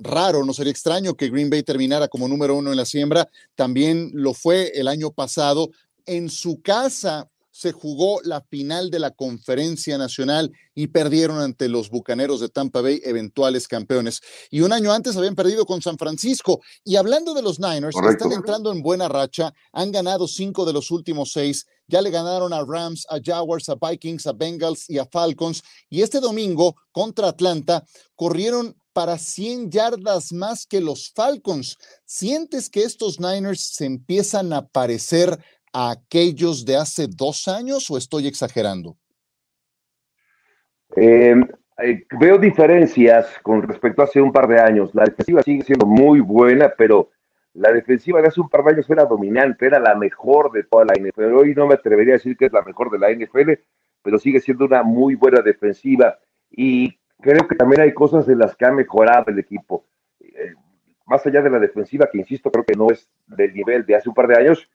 raro, 0.00 0.42
no 0.44 0.54
sería 0.54 0.70
extraño 0.70 1.14
que 1.14 1.28
Green 1.28 1.50
Bay 1.50 1.62
terminara 1.62 2.08
como 2.08 2.28
número 2.28 2.54
uno 2.54 2.70
en 2.70 2.78
la 2.78 2.86
siembra. 2.86 3.28
También 3.56 4.10
lo 4.14 4.32
fue 4.32 4.68
el 4.74 4.88
año 4.88 5.10
pasado 5.10 5.68
en 6.06 6.30
su 6.30 6.62
casa 6.62 7.28
se 7.54 7.70
jugó 7.70 8.20
la 8.24 8.40
final 8.40 8.90
de 8.90 8.98
la 8.98 9.12
conferencia 9.12 9.96
nacional 9.96 10.50
y 10.74 10.88
perdieron 10.88 11.38
ante 11.38 11.68
los 11.68 11.88
Bucaneros 11.88 12.40
de 12.40 12.48
Tampa 12.48 12.80
Bay, 12.80 13.00
eventuales 13.04 13.68
campeones. 13.68 14.22
Y 14.50 14.62
un 14.62 14.72
año 14.72 14.92
antes 14.92 15.16
habían 15.16 15.36
perdido 15.36 15.64
con 15.64 15.80
San 15.80 15.96
Francisco. 15.96 16.60
Y 16.82 16.96
hablando 16.96 17.32
de 17.32 17.42
los 17.42 17.60
Niners, 17.60 17.94
están 18.10 18.32
entrando 18.32 18.72
en 18.72 18.82
buena 18.82 19.08
racha, 19.08 19.54
han 19.72 19.92
ganado 19.92 20.26
cinco 20.26 20.64
de 20.64 20.72
los 20.72 20.90
últimos 20.90 21.30
seis, 21.30 21.64
ya 21.86 22.02
le 22.02 22.10
ganaron 22.10 22.52
a 22.52 22.64
Rams, 22.64 23.06
a 23.08 23.20
Jaguars, 23.22 23.68
a 23.68 23.76
Vikings, 23.76 24.26
a 24.26 24.32
Bengals 24.32 24.90
y 24.90 24.98
a 24.98 25.06
Falcons. 25.06 25.62
Y 25.88 26.02
este 26.02 26.18
domingo 26.18 26.74
contra 26.90 27.28
Atlanta 27.28 27.84
corrieron 28.16 28.76
para 28.92 29.16
100 29.16 29.70
yardas 29.70 30.32
más 30.32 30.66
que 30.66 30.80
los 30.80 31.12
Falcons. 31.14 31.76
¿Sientes 32.04 32.68
que 32.68 32.82
estos 32.82 33.20
Niners 33.20 33.60
se 33.60 33.84
empiezan 33.84 34.52
a 34.52 34.66
parecer 34.66 35.38
a 35.74 35.90
aquellos 35.90 36.64
de 36.64 36.76
hace 36.76 37.06
dos 37.08 37.48
años 37.48 37.90
o 37.90 37.98
estoy 37.98 38.28
exagerando? 38.28 38.96
Em, 40.96 41.46
eh, 41.78 42.06
veo 42.18 42.38
diferencias 42.38 43.26
con 43.42 43.62
respecto 43.62 44.00
a 44.00 44.04
hace 44.04 44.20
un 44.20 44.32
par 44.32 44.46
de 44.46 44.60
años. 44.60 44.94
La 44.94 45.04
defensiva 45.04 45.42
sigue 45.42 45.64
siendo 45.64 45.84
muy 45.84 46.20
buena, 46.20 46.72
pero 46.78 47.10
la 47.54 47.72
defensiva 47.72 48.22
de 48.22 48.28
hace 48.28 48.40
un 48.40 48.48
par 48.48 48.64
de 48.64 48.72
años 48.72 48.88
era 48.88 49.04
dominante, 49.04 49.66
era 49.66 49.80
la 49.80 49.96
mejor 49.96 50.52
de 50.52 50.62
toda 50.62 50.84
la 50.84 50.94
NFL. 50.94 51.34
Hoy 51.34 51.54
no 51.54 51.66
me 51.66 51.74
atrevería 51.74 52.14
a 52.14 52.18
decir 52.18 52.36
que 52.36 52.46
es 52.46 52.52
la 52.52 52.62
mejor 52.62 52.90
de 52.90 52.98
la 52.98 53.10
NFL, 53.10 53.52
pero 54.02 54.18
sigue 54.18 54.40
siendo 54.40 54.64
una 54.64 54.84
muy 54.84 55.16
buena 55.16 55.40
defensiva. 55.40 56.18
Y 56.50 56.96
creo 57.20 57.48
que 57.48 57.56
también 57.56 57.80
hay 57.82 57.92
cosas 57.92 58.28
en 58.28 58.38
las 58.38 58.54
que 58.54 58.66
ha 58.66 58.72
mejorado 58.72 59.24
el 59.28 59.40
equipo. 59.40 59.84
Eh, 60.20 60.54
más 61.06 61.26
allá 61.26 61.42
de 61.42 61.50
la 61.50 61.58
defensiva, 61.58 62.08
que 62.10 62.18
insisto, 62.18 62.50
creo 62.50 62.64
que 62.64 62.74
no 62.74 62.90
es 62.90 63.08
del 63.26 63.52
nivel 63.52 63.84
de 63.84 63.96
hace 63.96 64.08
un 64.08 64.14
par 64.14 64.28
de 64.28 64.36
años, 64.36 64.68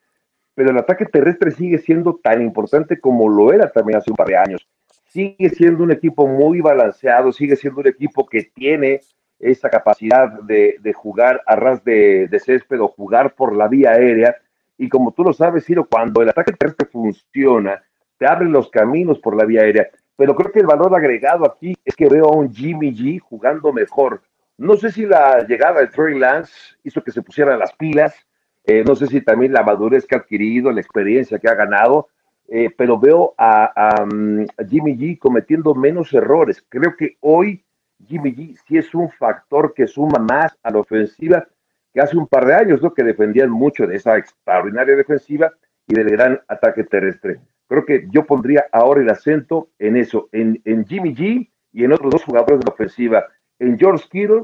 pero 0.59 0.71
el 0.71 0.77
ataque 0.77 1.05
terrestre 1.05 1.51
sigue 1.51 1.77
siendo 1.77 2.19
tan 2.21 2.41
importante 2.41 2.99
como 2.99 3.29
lo 3.29 3.53
era 3.53 3.71
también 3.71 3.97
hace 3.97 4.11
un 4.11 4.17
par 4.17 4.27
de 4.27 4.35
años. 4.35 4.67
sigue 5.05 5.49
siendo 5.51 5.85
un 5.85 5.91
equipo 5.93 6.27
muy 6.27 6.59
balanceado, 6.59 7.31
sigue 7.31 7.55
siendo 7.55 7.79
un 7.79 7.87
equipo 7.87 8.27
que 8.27 8.43
tiene 8.53 8.99
esa 9.39 9.69
capacidad 9.69 10.27
de, 10.41 10.93
jugar 10.93 11.41
a 11.45 11.55
ras 11.55 11.81
de, 11.85 12.27
césped 12.43 12.81
o 12.81 12.89
jugar 12.89 13.35
por 13.35 13.55
la 13.55 13.69
vía 13.69 13.91
aérea. 13.91 14.35
Y 14.77 14.89
como 14.89 15.13
tú 15.13 15.23
lo 15.23 15.31
sabes, 15.31 15.63
Ciro, 15.63 15.87
cuando 15.89 16.21
el 16.21 16.27
ataque 16.27 16.51
terrestre 16.51 16.89
funciona, 16.91 17.81
te 18.17 18.27
abren 18.27 18.51
los 18.51 18.69
caminos 18.69 19.17
por 19.19 19.37
la 19.37 19.45
vía 19.45 19.61
aérea. 19.61 19.87
Pero 20.17 20.35
creo 20.35 20.51
que 20.51 20.59
el 20.59 20.67
valor 20.67 20.93
agregado 20.93 21.45
aquí 21.45 21.73
es 21.85 21.95
que 21.95 22.09
veo 22.09 22.25
a 22.25 22.35
un 22.35 22.53
Jimmy 22.53 22.93
G 22.93 23.17
jugando 23.21 23.71
mejor. 23.71 24.23
No 24.57 24.75
sé 24.75 24.91
si 24.91 25.05
la 25.05 25.39
llegada 25.47 25.79
de 25.79 25.87
Trey 25.87 26.19
Lance 26.19 26.51
hizo 26.83 27.01
que 27.01 27.13
se 27.13 27.21
pusieran 27.21 27.59
las 27.59 27.71
pilas, 27.75 28.13
eh, 28.69 28.83
no 28.85 28.95
sé 28.95 29.07
si 29.07 29.21
también 29.21 29.51
la 29.51 29.63
madurez 29.63 30.05
que 30.05 30.13
ha 30.13 30.19
adquirido, 30.19 30.71
la 30.71 30.79
experiencia 30.79 31.39
que 31.39 31.47
ha 31.47 31.55
ganado, 31.55 32.09
eh, 32.47 32.69
pero 32.77 32.99
veo 32.99 33.33
a, 33.35 34.05
mm, 34.05 34.45
a, 34.57 34.63
Jimmy 34.63 34.95
G 34.95 35.17
cometiendo 35.17 35.73
menos 35.73 36.13
errores. 36.13 36.63
Creo 36.69 36.95
que 36.95 37.17
hoy 37.21 37.65
Jimmy 38.05 38.31
G 38.35 38.59
sí 38.67 38.77
es 38.77 38.93
un 38.93 39.09
factor 39.09 39.73
que 39.73 39.87
suma 39.87 40.19
más 40.19 40.55
a 40.61 40.69
la 40.69 40.77
ofensiva 40.77 41.47
que 41.91 41.99
hace 41.99 42.15
un 42.15 42.27
par 42.27 42.45
de 42.45 42.53
años, 42.53 42.79
¿no? 42.83 42.93
que 42.93 43.03
defendían 43.03 43.49
mucho 43.49 43.87
de 43.87 43.95
esa 43.95 44.17
extraordinaria 44.17 44.95
defensiva 44.95 45.51
y 45.87 45.95
del 45.95 46.11
gran 46.11 46.39
ataque 46.47 46.83
terrestre. 46.83 47.39
Creo 47.67 47.85
que 47.85 48.05
yo 48.11 48.27
pondría 48.27 48.67
ahora 48.71 49.01
el 49.01 49.09
acento 49.09 49.69
en 49.79 49.97
eso, 49.97 50.29
en, 50.31 50.61
en 50.65 50.85
Jimmy 50.85 51.15
G 51.15 51.49
y 51.73 51.83
en 51.85 51.91
otros 51.91 52.11
dos 52.11 52.23
jugadores 52.23 52.59
de 52.59 52.65
la 52.67 52.73
ofensiva, 52.73 53.25
en 53.57 53.79
George 53.79 54.05
Kittle, 54.11 54.43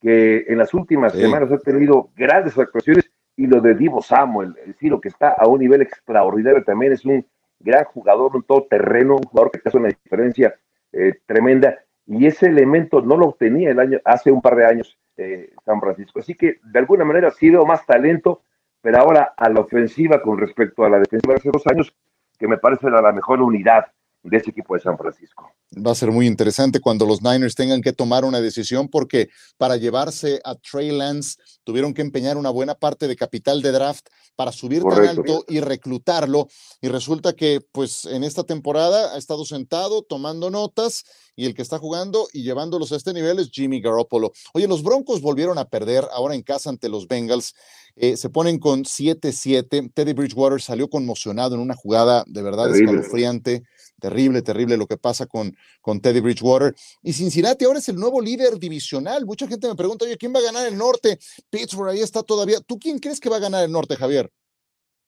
que 0.00 0.44
en 0.46 0.58
las 0.58 0.72
últimas 0.74 1.12
semanas 1.12 1.50
ha 1.50 1.58
tenido 1.58 2.10
grandes 2.14 2.56
actuaciones, 2.56 3.10
y 3.36 3.46
lo 3.46 3.60
de 3.60 3.74
Divo 3.74 4.00
Samuel, 4.00 4.54
es 4.60 4.68
decir, 4.68 4.90
lo 4.90 5.00
que 5.00 5.08
está 5.08 5.30
a 5.30 5.46
un 5.46 5.60
nivel 5.60 5.82
extraordinario 5.82 6.62
también, 6.64 6.92
es 6.92 7.04
un 7.04 7.26
gran 7.58 7.84
jugador, 7.84 8.36
un 8.36 8.42
todoterreno, 8.42 9.16
un 9.16 9.22
jugador 9.22 9.50
que 9.50 9.60
hace 9.64 9.78
una 9.78 9.88
diferencia 9.88 10.54
eh, 10.92 11.14
tremenda 11.26 11.78
y 12.06 12.26
ese 12.26 12.46
elemento 12.46 13.00
no 13.00 13.16
lo 13.16 13.28
obtenía 13.28 13.70
el 13.70 13.80
año, 13.80 13.98
hace 14.04 14.30
un 14.30 14.42
par 14.42 14.56
de 14.56 14.66
años 14.66 14.98
eh, 15.16 15.52
San 15.64 15.80
Francisco. 15.80 16.20
Así 16.20 16.34
que 16.34 16.58
de 16.62 16.78
alguna 16.78 17.04
manera 17.04 17.28
ha 17.28 17.32
sido 17.32 17.64
más 17.64 17.84
talento, 17.86 18.42
pero 18.80 18.98
ahora 18.98 19.32
a 19.36 19.48
la 19.48 19.60
ofensiva 19.60 20.20
con 20.20 20.38
respecto 20.38 20.84
a 20.84 20.90
la 20.90 20.98
defensiva 20.98 21.34
de 21.34 21.38
hace 21.38 21.50
dos 21.50 21.66
años, 21.66 21.96
que 22.38 22.46
me 22.46 22.58
parece 22.58 22.90
la, 22.90 23.00
la 23.00 23.12
mejor 23.12 23.40
unidad 23.40 23.86
de 24.24 24.38
ese 24.38 24.50
equipo 24.50 24.74
de 24.74 24.80
San 24.80 24.96
Francisco. 24.96 25.50
Va 25.74 25.92
a 25.92 25.94
ser 25.94 26.10
muy 26.10 26.26
interesante 26.26 26.80
cuando 26.80 27.04
los 27.04 27.22
Niners 27.22 27.54
tengan 27.54 27.82
que 27.82 27.92
tomar 27.92 28.24
una 28.24 28.40
decisión 28.40 28.88
porque 28.88 29.28
para 29.58 29.76
llevarse 29.76 30.40
a 30.44 30.54
Trey 30.54 30.90
Lance 30.90 31.36
tuvieron 31.62 31.92
que 31.92 32.02
empeñar 32.02 32.36
una 32.36 32.50
buena 32.50 32.74
parte 32.74 33.06
de 33.06 33.16
capital 33.16 33.60
de 33.60 33.72
draft 33.72 34.06
para 34.34 34.50
subir 34.50 34.82
tan 34.82 35.06
alto 35.06 35.44
y 35.46 35.60
reclutarlo. 35.60 36.48
Y 36.80 36.88
resulta 36.88 37.34
que, 37.34 37.60
pues, 37.72 38.06
en 38.06 38.24
esta 38.24 38.44
temporada 38.44 39.14
ha 39.14 39.18
estado 39.18 39.44
sentado 39.44 40.02
tomando 40.02 40.50
notas 40.50 41.04
y 41.36 41.46
el 41.46 41.54
que 41.54 41.62
está 41.62 41.78
jugando 41.78 42.28
y 42.32 42.42
llevándolos 42.42 42.92
a 42.92 42.96
este 42.96 43.12
nivel 43.12 43.38
es 43.38 43.50
Jimmy 43.50 43.80
Garoppolo. 43.80 44.32
Oye, 44.54 44.66
los 44.66 44.82
Broncos 44.82 45.20
volvieron 45.20 45.58
a 45.58 45.68
perder 45.68 46.04
ahora 46.12 46.34
en 46.34 46.42
casa 46.42 46.70
ante 46.70 46.88
los 46.88 47.06
Bengals. 47.08 47.54
Eh, 47.96 48.16
se 48.16 48.30
ponen 48.30 48.58
con 48.58 48.84
7-7. 48.84 49.92
Teddy 49.92 50.12
Bridgewater 50.14 50.60
salió 50.60 50.88
conmocionado 50.88 51.54
en 51.54 51.60
una 51.60 51.74
jugada 51.74 52.24
de 52.26 52.42
verdad 52.42 52.74
escalofriante. 52.74 53.62
Terrible, 54.04 54.42
terrible 54.42 54.76
lo 54.76 54.86
que 54.86 54.98
pasa 54.98 55.24
con, 55.24 55.56
con 55.80 55.98
Teddy 55.98 56.20
Bridgewater. 56.20 56.74
Y 57.02 57.14
Cincinnati 57.14 57.64
ahora 57.64 57.78
es 57.78 57.88
el 57.88 57.96
nuevo 57.96 58.20
líder 58.20 58.58
divisional. 58.58 59.24
Mucha 59.24 59.48
gente 59.48 59.66
me 59.66 59.74
pregunta, 59.74 60.04
oye, 60.04 60.18
¿quién 60.18 60.30
va 60.34 60.40
a 60.40 60.42
ganar 60.42 60.66
el 60.66 60.76
norte? 60.76 61.18
Pittsburgh 61.48 61.88
ahí 61.88 62.00
está 62.00 62.22
todavía. 62.22 62.58
¿Tú 62.60 62.78
quién 62.78 62.98
crees 62.98 63.18
que 63.18 63.30
va 63.30 63.36
a 63.36 63.40
ganar 63.40 63.64
el 63.64 63.72
norte, 63.72 63.96
Javier? 63.96 64.30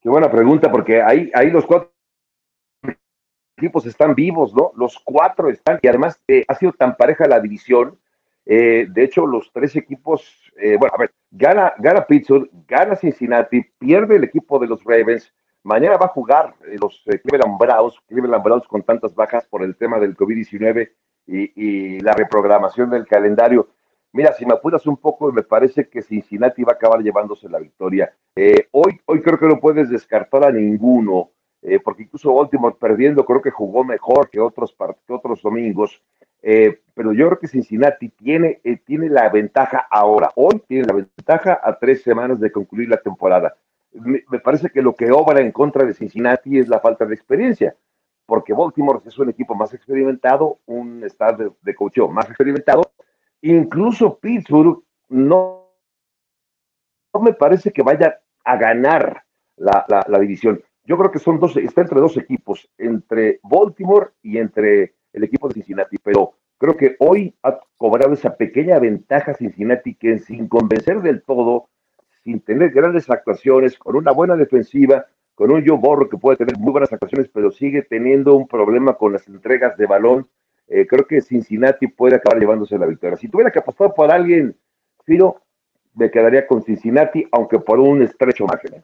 Qué 0.01 0.09
buena 0.09 0.31
pregunta, 0.31 0.71
porque 0.71 0.99
ahí, 0.99 1.29
ahí 1.35 1.51
los 1.51 1.67
cuatro 1.67 1.93
equipos 3.55 3.85
están 3.85 4.15
vivos, 4.15 4.51
¿no? 4.55 4.71
Los 4.75 4.97
cuatro 5.03 5.51
están, 5.51 5.77
y 5.83 5.87
además 5.87 6.19
eh, 6.27 6.43
ha 6.47 6.55
sido 6.55 6.71
tan 6.71 6.97
pareja 6.97 7.27
la 7.27 7.39
división. 7.39 7.99
Eh, 8.47 8.87
de 8.89 9.03
hecho, 9.03 9.27
los 9.27 9.51
tres 9.53 9.75
equipos, 9.75 10.25
eh, 10.59 10.75
bueno, 10.79 10.95
a 10.95 11.01
ver, 11.01 11.13
gana, 11.29 11.71
gana 11.77 12.03
Pittsburgh, 12.03 12.49
gana 12.67 12.95
Cincinnati, 12.95 13.61
pierde 13.77 14.15
el 14.15 14.23
equipo 14.23 14.57
de 14.57 14.65
los 14.65 14.83
Ravens. 14.83 15.31
Mañana 15.67 15.97
va 15.97 16.05
a 16.05 16.09
jugar 16.09 16.55
los 16.79 17.03
Cleveland 17.03 17.57
Browns, 17.59 17.99
Cleveland 18.07 18.41
Browns 18.41 18.65
con 18.67 18.83
tantas 18.83 19.13
bajas 19.13 19.45
por 19.47 19.63
el 19.63 19.75
tema 19.75 19.99
del 19.99 20.15
COVID-19 20.15 20.91
y, 21.25 21.51
y, 21.61 21.99
la 21.99 22.13
reprogramación 22.13 22.89
del 22.89 23.05
calendario. 23.05 23.67
Mira, 24.13 24.31
si 24.31 24.45
me 24.45 24.53
apuras 24.53 24.87
un 24.87 24.95
poco, 24.95 25.29
me 25.33 25.43
parece 25.43 25.89
que 25.89 26.01
Cincinnati 26.01 26.63
va 26.63 26.71
a 26.71 26.75
acabar 26.75 27.01
llevándose 27.01 27.49
la 27.49 27.59
victoria. 27.59 28.13
hoy, 28.71 29.01
hoy 29.03 29.21
creo 29.21 29.37
que 29.37 29.47
no 29.47 29.59
puedes 29.59 29.89
descartar 29.89 30.45
a 30.45 30.51
ninguno. 30.53 31.31
Eh, 31.61 31.81
porque 31.83 32.03
incluso 32.03 32.33
Baltimore 32.33 32.77
perdiendo 32.79 33.25
creo 33.25 33.41
que 33.41 33.51
jugó 33.51 33.83
mejor 33.83 34.29
que 34.29 34.39
otros, 34.39 34.73
que 35.05 35.13
otros 35.13 35.41
domingos, 35.41 36.01
eh, 36.41 36.79
pero 36.93 37.11
yo 37.11 37.27
creo 37.27 37.39
que 37.39 37.47
Cincinnati 37.47 38.07
tiene, 38.07 38.61
eh, 38.63 38.77
tiene 38.77 39.09
la 39.09 39.27
ventaja 39.27 39.85
ahora, 39.89 40.31
hoy 40.35 40.61
tiene 40.65 40.85
la 40.85 40.93
ventaja 40.93 41.59
a 41.61 41.77
tres 41.77 42.03
semanas 42.03 42.39
de 42.39 42.51
concluir 42.51 42.87
la 42.87 43.01
temporada. 43.01 43.57
Me, 43.99 44.39
parece 44.39 44.69
que 44.69 44.81
lo 44.81 44.95
que 44.95 45.11
obra 45.11 45.41
en 45.41 45.51
contra 45.51 45.85
de 45.85 45.93
Cincinnati 45.93 46.59
es 46.59 46.67
la 46.67 46.79
falta 46.79 47.05
de 47.05 47.15
experiencia, 47.15 47.75
porque 48.25 48.53
Baltimore 48.53 48.99
es 49.05 49.17
un 49.17 49.29
equipo 49.29 49.55
más 49.55 49.73
experimentado, 49.73 50.59
un 50.65 51.03
estado 51.03 51.55
de, 51.61 51.73
de 51.73 52.07
más 52.09 52.27
experimentado, 52.27 52.81
incluso 53.41 54.17
Pittsburgh 54.19 54.83
no, 55.09 55.71
no 57.13 57.19
me 57.21 57.33
parece 57.33 57.71
que 57.71 57.83
vaya 57.83 58.19
a 58.43 58.57
ganar 58.57 59.23
la, 59.55 59.85
la 59.87 60.19
división. 60.19 60.61
Yo 60.83 60.97
creo 60.97 61.11
que 61.11 61.19
son 61.19 61.39
dos, 61.39 61.57
está 61.57 61.81
entre 61.81 61.99
dos 61.99 62.15
equipos, 62.15 62.69
entre 62.77 63.39
Baltimore 63.43 64.11
y 64.21 64.37
entre 64.37 64.95
el 65.11 65.23
equipo 65.23 65.47
de 65.47 65.55
Cincinnati, 65.55 65.97
pero 65.97 66.33
creo 66.57 66.77
que 66.77 66.95
hoy 66.99 67.35
ha 67.43 67.59
cobrado 67.77 68.13
esa 68.13 68.35
pequeña 68.35 68.79
ventaja 68.79 69.33
Cincinnati 69.33 69.95
que 69.95 70.19
sin 70.19 70.47
convencer 70.47 71.01
del 71.01 71.21
todo, 71.23 71.69
sin 72.27 72.41
tener 72.41 72.71
grandes 72.71 73.09
actuaciones, 73.09 73.77
con 73.77 73.95
una 73.95 74.11
buena 74.11 74.35
defensiva, 74.35 75.05
con 75.33 75.49
un 75.49 75.65
Joe 75.65 75.77
Borro 75.77 76.09
que 76.09 76.17
puede 76.17 76.35
tener 76.35 76.57
muy 76.57 76.73
buenas 76.73 76.91
actuaciones, 76.91 77.29
pero 77.33 77.51
sigue 77.51 77.83
teniendo 77.83 78.35
un 78.35 78.49
problema 78.49 78.95
con 78.95 79.13
las 79.13 79.25
entregas 79.29 79.77
de 79.77 79.85
balón. 79.85 80.27
Eh, 80.67 80.85
creo 80.85 81.07
que 81.07 81.21
Cincinnati 81.21 81.87
puede 81.87 82.17
acabar 82.17 82.37
llevándose 82.37 82.77
la 82.77 82.85
victoria. 82.85 83.15
Si 83.15 83.29
tuviera 83.29 83.49
que 83.49 83.59
apostar 83.59 83.93
por 83.93 84.11
alguien, 84.11 84.57
Ciro, 85.05 85.41
me 85.93 86.11
quedaría 86.11 86.45
con 86.45 86.61
Cincinnati, 86.63 87.25
aunque 87.31 87.59
por 87.59 87.79
un 87.79 88.01
estrecho 88.01 88.45
margen. 88.45 88.83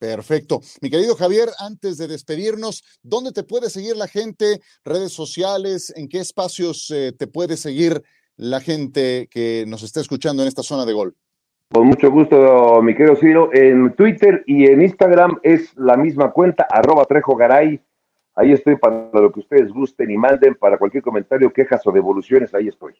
Perfecto. 0.00 0.60
Mi 0.80 0.90
querido 0.90 1.14
Javier, 1.14 1.50
antes 1.60 1.98
de 1.98 2.08
despedirnos, 2.08 2.82
¿dónde 3.04 3.30
te 3.30 3.44
puede 3.44 3.70
seguir 3.70 3.96
la 3.96 4.08
gente? 4.08 4.60
¿Redes 4.84 5.12
sociales? 5.12 5.92
¿En 5.94 6.08
qué 6.08 6.18
espacios 6.18 6.90
eh, 6.90 7.12
te 7.16 7.28
puede 7.28 7.56
seguir 7.56 8.02
la 8.34 8.60
gente 8.60 9.28
que 9.30 9.66
nos 9.68 9.84
está 9.84 10.00
escuchando 10.00 10.42
en 10.42 10.48
esta 10.48 10.64
zona 10.64 10.84
de 10.84 10.94
gol? 10.94 11.16
Con 11.72 11.86
mucho 11.86 12.10
gusto, 12.10 12.82
mi 12.82 12.94
querido 12.94 13.16
Ciro. 13.16 13.48
En 13.54 13.94
Twitter 13.94 14.44
y 14.46 14.66
en 14.66 14.82
Instagram 14.82 15.40
es 15.42 15.74
la 15.74 15.96
misma 15.96 16.30
cuenta, 16.30 16.66
arroba 16.70 17.06
Trejo 17.06 17.34
Garay. 17.34 17.80
Ahí 18.34 18.52
estoy 18.52 18.76
para 18.76 19.08
lo 19.14 19.32
que 19.32 19.40
ustedes 19.40 19.72
gusten 19.72 20.10
y 20.10 20.18
manden, 20.18 20.54
para 20.54 20.76
cualquier 20.76 21.02
comentario, 21.02 21.50
quejas 21.50 21.80
o 21.86 21.92
devoluciones, 21.92 22.52
ahí 22.54 22.68
estoy. 22.68 22.92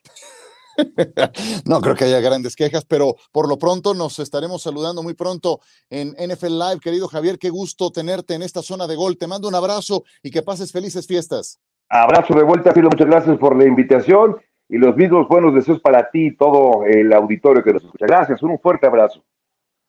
no 1.65 1.81
creo 1.81 1.93
que 1.93 2.05
haya 2.05 2.19
grandes 2.19 2.55
quejas, 2.55 2.83
pero 2.85 3.13
por 3.31 3.47
lo 3.47 3.59
pronto 3.59 3.93
nos 3.93 4.17
estaremos 4.17 4.63
saludando 4.63 5.03
muy 5.03 5.13
pronto 5.13 5.59
en 5.91 6.09
NFL 6.09 6.57
Live. 6.57 6.79
Querido 6.81 7.07
Javier, 7.07 7.37
qué 7.37 7.51
gusto 7.51 7.91
tenerte 7.91 8.33
en 8.33 8.41
esta 8.41 8.63
zona 8.63 8.87
de 8.87 8.95
gol. 8.95 9.19
Te 9.19 9.27
mando 9.27 9.47
un 9.47 9.53
abrazo 9.53 10.03
y 10.23 10.31
que 10.31 10.41
pases 10.41 10.71
felices 10.71 11.05
fiestas. 11.05 11.59
Abrazo 11.89 12.33
de 12.33 12.41
vuelta, 12.41 12.71
Filo. 12.73 12.89
Muchas 12.89 13.07
gracias 13.07 13.37
por 13.37 13.55
la 13.55 13.65
invitación 13.65 14.37
y 14.73 14.77
los 14.79 14.95
mismos 14.95 15.27
buenos 15.27 15.53
deseos 15.53 15.79
para 15.79 16.09
ti 16.09 16.29
y 16.29 16.35
todo 16.35 16.83
el 16.83 17.13
auditorio 17.13 17.63
que 17.63 17.73
nos 17.73 17.83
escucha. 17.83 18.07
Gracias, 18.07 18.41
un 18.41 18.57
fuerte 18.57 18.87
abrazo. 18.87 19.23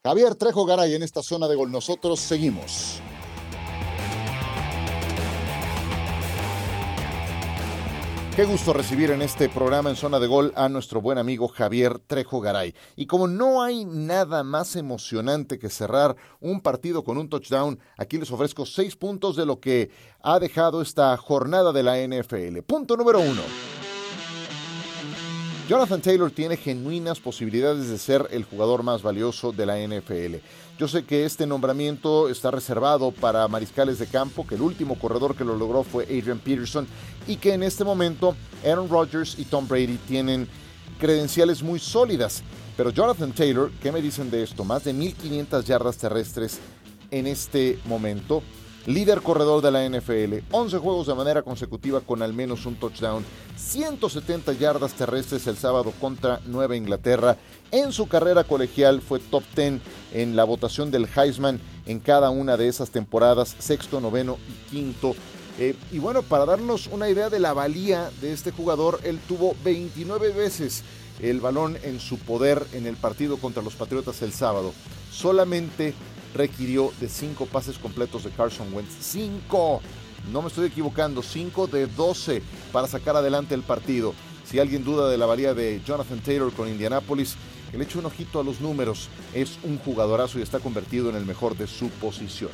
Javier 0.04 0.34
Trejo 0.34 0.66
Garay 0.66 0.94
en 0.94 1.02
esta 1.02 1.22
zona 1.22 1.48
de 1.48 1.56
gol. 1.56 1.72
Nosotros 1.72 2.20
seguimos. 2.20 3.00
Qué 8.36 8.44
gusto 8.44 8.74
recibir 8.74 9.10
en 9.10 9.22
este 9.22 9.48
programa 9.48 9.88
en 9.88 9.96
zona 9.96 10.18
de 10.18 10.26
gol 10.26 10.52
a 10.54 10.68
nuestro 10.68 11.00
buen 11.00 11.16
amigo 11.16 11.48
Javier 11.48 11.98
Trejo 12.00 12.42
Garay. 12.42 12.74
Y 12.94 13.06
como 13.06 13.26
no 13.26 13.62
hay 13.62 13.86
nada 13.86 14.42
más 14.42 14.76
emocionante 14.76 15.58
que 15.58 15.70
cerrar 15.70 16.14
un 16.40 16.60
partido 16.60 17.04
con 17.04 17.16
un 17.16 17.30
touchdown, 17.30 17.78
aquí 17.96 18.18
les 18.18 18.30
ofrezco 18.30 18.66
seis 18.66 18.96
puntos 18.96 19.34
de 19.34 19.46
lo 19.46 19.60
que 19.60 19.90
ha 20.20 20.38
dejado 20.38 20.82
esta 20.82 21.16
jornada 21.16 21.72
de 21.72 21.82
la 21.84 21.96
NFL. 21.96 22.58
Punto 22.66 22.98
número 22.98 23.20
uno. 23.20 23.73
Jonathan 25.66 26.02
Taylor 26.02 26.30
tiene 26.30 26.58
genuinas 26.58 27.20
posibilidades 27.20 27.88
de 27.88 27.96
ser 27.96 28.28
el 28.32 28.44
jugador 28.44 28.82
más 28.82 29.00
valioso 29.00 29.50
de 29.50 29.64
la 29.64 29.78
NFL. 29.78 30.36
Yo 30.78 30.86
sé 30.88 31.04
que 31.04 31.24
este 31.24 31.46
nombramiento 31.46 32.28
está 32.28 32.50
reservado 32.50 33.12
para 33.12 33.48
mariscales 33.48 33.98
de 33.98 34.06
campo, 34.06 34.46
que 34.46 34.56
el 34.56 34.60
último 34.60 34.98
corredor 34.98 35.34
que 35.34 35.42
lo 35.42 35.56
logró 35.56 35.82
fue 35.82 36.04
Adrian 36.04 36.38
Peterson 36.38 36.86
y 37.26 37.36
que 37.36 37.54
en 37.54 37.62
este 37.62 37.82
momento 37.82 38.36
Aaron 38.62 38.90
Rodgers 38.90 39.38
y 39.38 39.46
Tom 39.46 39.66
Brady 39.66 39.96
tienen 40.06 40.48
credenciales 41.00 41.62
muy 41.62 41.78
sólidas. 41.78 42.42
Pero 42.76 42.90
Jonathan 42.90 43.32
Taylor, 43.32 43.70
¿qué 43.82 43.90
me 43.90 44.02
dicen 44.02 44.30
de 44.30 44.42
esto? 44.42 44.64
Más 44.64 44.84
de 44.84 44.92
1.500 44.92 45.64
yardas 45.64 45.96
terrestres 45.96 46.58
en 47.10 47.26
este 47.26 47.78
momento. 47.86 48.42
Líder 48.86 49.22
corredor 49.22 49.62
de 49.62 49.70
la 49.70 49.88
NFL, 49.88 50.44
11 50.50 50.78
juegos 50.78 51.06
de 51.06 51.14
manera 51.14 51.42
consecutiva 51.42 52.00
con 52.00 52.22
al 52.22 52.34
menos 52.34 52.66
un 52.66 52.76
touchdown, 52.76 53.24
170 53.56 54.52
yardas 54.54 54.94
terrestres 54.94 55.46
el 55.46 55.56
sábado 55.56 55.92
contra 56.00 56.40
Nueva 56.46 56.76
Inglaterra. 56.76 57.36
En 57.70 57.92
su 57.92 58.08
carrera 58.08 58.44
colegial 58.44 59.00
fue 59.00 59.18
top 59.18 59.42
10 59.56 59.80
en 60.12 60.36
la 60.36 60.44
votación 60.44 60.90
del 60.90 61.08
Heisman 61.16 61.60
en 61.86 62.00
cada 62.00 62.30
una 62.30 62.56
de 62.56 62.68
esas 62.68 62.90
temporadas, 62.90 63.56
sexto, 63.58 64.00
noveno 64.00 64.38
y 64.48 64.70
quinto. 64.70 65.14
Eh, 65.58 65.76
y 65.92 65.98
bueno, 65.98 66.22
para 66.22 66.46
darnos 66.46 66.88
una 66.88 67.08
idea 67.08 67.30
de 67.30 67.38
la 67.38 67.52
valía 67.52 68.10
de 68.20 68.32
este 68.32 68.50
jugador, 68.50 69.00
él 69.04 69.20
tuvo 69.28 69.54
29 69.64 70.30
veces 70.30 70.82
el 71.20 71.40
balón 71.40 71.78
en 71.84 72.00
su 72.00 72.18
poder 72.18 72.66
en 72.72 72.86
el 72.86 72.96
partido 72.96 73.36
contra 73.36 73.62
los 73.62 73.74
Patriotas 73.74 74.20
el 74.22 74.32
sábado. 74.32 74.72
Solamente 75.12 75.94
requirió 76.34 76.92
de 77.00 77.08
5 77.08 77.46
pases 77.46 77.78
completos 77.78 78.24
de 78.24 78.30
Carson 78.30 78.72
Wentz. 78.74 78.92
5. 79.00 79.80
No 80.32 80.42
me 80.42 80.48
estoy 80.48 80.66
equivocando. 80.66 81.22
5 81.22 81.66
de 81.68 81.86
12 81.86 82.42
para 82.72 82.86
sacar 82.88 83.16
adelante 83.16 83.54
el 83.54 83.62
partido. 83.62 84.14
Si 84.44 84.58
alguien 84.58 84.84
duda 84.84 85.08
de 85.08 85.16
la 85.16 85.26
valía 85.26 85.54
de 85.54 85.80
Jonathan 85.86 86.20
Taylor 86.20 86.52
con 86.52 86.68
Indianapolis, 86.68 87.36
que 87.70 87.78
le 87.78 87.98
un 87.98 88.06
ojito 88.06 88.38
a 88.38 88.44
los 88.44 88.60
números. 88.60 89.08
Es 89.32 89.58
un 89.64 89.78
jugadorazo 89.78 90.38
y 90.38 90.42
está 90.42 90.60
convertido 90.60 91.10
en 91.10 91.16
el 91.16 91.26
mejor 91.26 91.56
de 91.56 91.66
su 91.66 91.88
posición. 91.88 92.50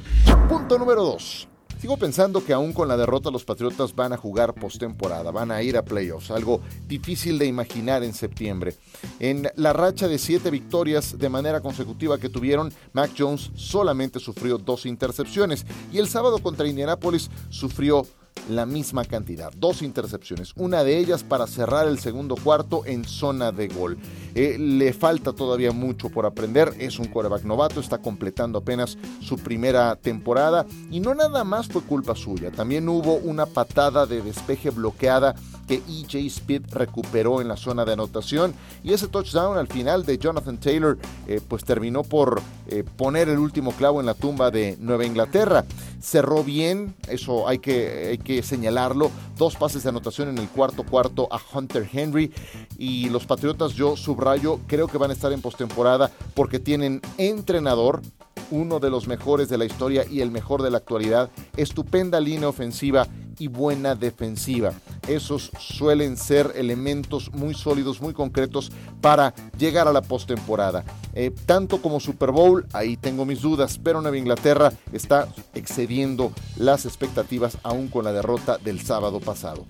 Punto 0.48 0.78
número 0.78 1.02
2. 1.02 1.48
Sigo 1.80 1.96
pensando 1.96 2.44
que 2.44 2.52
aún 2.52 2.74
con 2.74 2.88
la 2.88 2.96
derrota 2.98 3.30
los 3.30 3.46
Patriotas 3.46 3.96
van 3.96 4.12
a 4.12 4.18
jugar 4.18 4.52
postemporada, 4.52 5.30
van 5.30 5.50
a 5.50 5.62
ir 5.62 5.78
a 5.78 5.82
playoffs, 5.82 6.30
algo 6.30 6.60
difícil 6.86 7.38
de 7.38 7.46
imaginar 7.46 8.04
en 8.04 8.12
septiembre. 8.12 8.74
En 9.18 9.50
la 9.56 9.72
racha 9.72 10.06
de 10.06 10.18
siete 10.18 10.50
victorias 10.50 11.16
de 11.16 11.30
manera 11.30 11.62
consecutiva 11.62 12.18
que 12.18 12.28
tuvieron, 12.28 12.70
Mac 12.92 13.12
Jones 13.16 13.50
solamente 13.54 14.20
sufrió 14.20 14.58
dos 14.58 14.84
intercepciones 14.84 15.64
y 15.90 15.96
el 15.96 16.06
sábado 16.06 16.40
contra 16.40 16.68
Indianapolis 16.68 17.30
sufrió 17.48 18.06
la 18.50 18.66
misma 18.66 19.04
cantidad, 19.04 19.52
dos 19.56 19.82
intercepciones, 19.82 20.52
una 20.56 20.84
de 20.84 20.98
ellas 20.98 21.24
para 21.24 21.46
cerrar 21.46 21.88
el 21.88 21.98
segundo 21.98 22.36
cuarto 22.36 22.84
en 22.86 23.04
zona 23.04 23.52
de 23.52 23.68
gol. 23.68 23.98
Eh, 24.34 24.56
le 24.58 24.92
falta 24.92 25.32
todavía 25.32 25.72
mucho 25.72 26.08
por 26.08 26.26
aprender, 26.26 26.74
es 26.78 26.98
un 26.98 27.06
coreback 27.06 27.44
novato, 27.44 27.80
está 27.80 27.98
completando 27.98 28.58
apenas 28.58 28.98
su 29.20 29.36
primera 29.36 29.96
temporada 29.96 30.66
y 30.90 31.00
no 31.00 31.14
nada 31.14 31.44
más 31.44 31.68
fue 31.68 31.82
culpa 31.82 32.14
suya, 32.14 32.50
también 32.50 32.88
hubo 32.88 33.14
una 33.14 33.46
patada 33.46 34.06
de 34.06 34.22
despeje 34.22 34.70
bloqueada 34.70 35.34
que 35.70 35.76
EJ 35.88 36.26
Speed 36.26 36.62
recuperó 36.72 37.40
en 37.40 37.46
la 37.46 37.56
zona 37.56 37.84
de 37.84 37.92
anotación. 37.92 38.54
Y 38.82 38.92
ese 38.92 39.06
touchdown 39.06 39.56
al 39.56 39.68
final 39.68 40.04
de 40.04 40.18
Jonathan 40.18 40.58
Taylor 40.58 40.98
eh, 41.28 41.40
pues 41.46 41.62
terminó 41.62 42.02
por 42.02 42.42
eh, 42.66 42.82
poner 42.96 43.28
el 43.28 43.38
último 43.38 43.70
clavo 43.70 44.00
en 44.00 44.06
la 44.06 44.14
tumba 44.14 44.50
de 44.50 44.76
Nueva 44.80 45.06
Inglaterra. 45.06 45.64
Cerró 46.02 46.42
bien, 46.42 46.96
eso 47.06 47.46
hay 47.46 47.60
que, 47.60 48.08
hay 48.10 48.18
que 48.18 48.42
señalarlo, 48.42 49.12
dos 49.38 49.54
pases 49.54 49.84
de 49.84 49.90
anotación 49.90 50.28
en 50.28 50.38
el 50.38 50.48
cuarto 50.48 50.82
cuarto 50.82 51.28
a 51.30 51.40
Hunter 51.54 51.88
Henry. 51.92 52.32
Y 52.76 53.08
los 53.10 53.26
Patriotas 53.26 53.74
yo 53.74 53.96
subrayo 53.96 54.58
creo 54.66 54.88
que 54.88 54.98
van 54.98 55.10
a 55.10 55.14
estar 55.14 55.32
en 55.32 55.40
postemporada 55.40 56.10
porque 56.34 56.58
tienen 56.58 57.00
entrenador 57.16 58.02
uno 58.50 58.80
de 58.80 58.90
los 58.90 59.06
mejores 59.06 59.48
de 59.48 59.58
la 59.58 59.64
historia 59.64 60.04
y 60.10 60.20
el 60.20 60.32
mejor 60.32 60.62
de 60.62 60.70
la 60.70 60.78
actualidad, 60.78 61.30
estupenda 61.56 62.18
línea 62.18 62.48
ofensiva 62.48 63.06
y 63.40 63.48
buena 63.48 63.96
defensiva. 63.96 64.72
Esos 65.08 65.50
suelen 65.58 66.16
ser 66.16 66.52
elementos 66.54 67.32
muy 67.32 67.54
sólidos, 67.54 68.00
muy 68.00 68.12
concretos 68.12 68.70
para 69.00 69.34
llegar 69.58 69.88
a 69.88 69.92
la 69.92 70.02
postemporada. 70.02 70.84
Eh, 71.14 71.32
tanto 71.46 71.80
como 71.82 71.98
Super 71.98 72.30
Bowl, 72.30 72.66
ahí 72.72 72.96
tengo 72.96 73.24
mis 73.24 73.40
dudas, 73.40 73.80
pero 73.82 74.00
Nueva 74.02 74.18
Inglaterra 74.18 74.72
está 74.92 75.26
excediendo 75.54 76.32
las 76.56 76.84
expectativas 76.84 77.58
aún 77.62 77.88
con 77.88 78.04
la 78.04 78.12
derrota 78.12 78.58
del 78.58 78.80
sábado 78.82 79.18
pasado. 79.18 79.64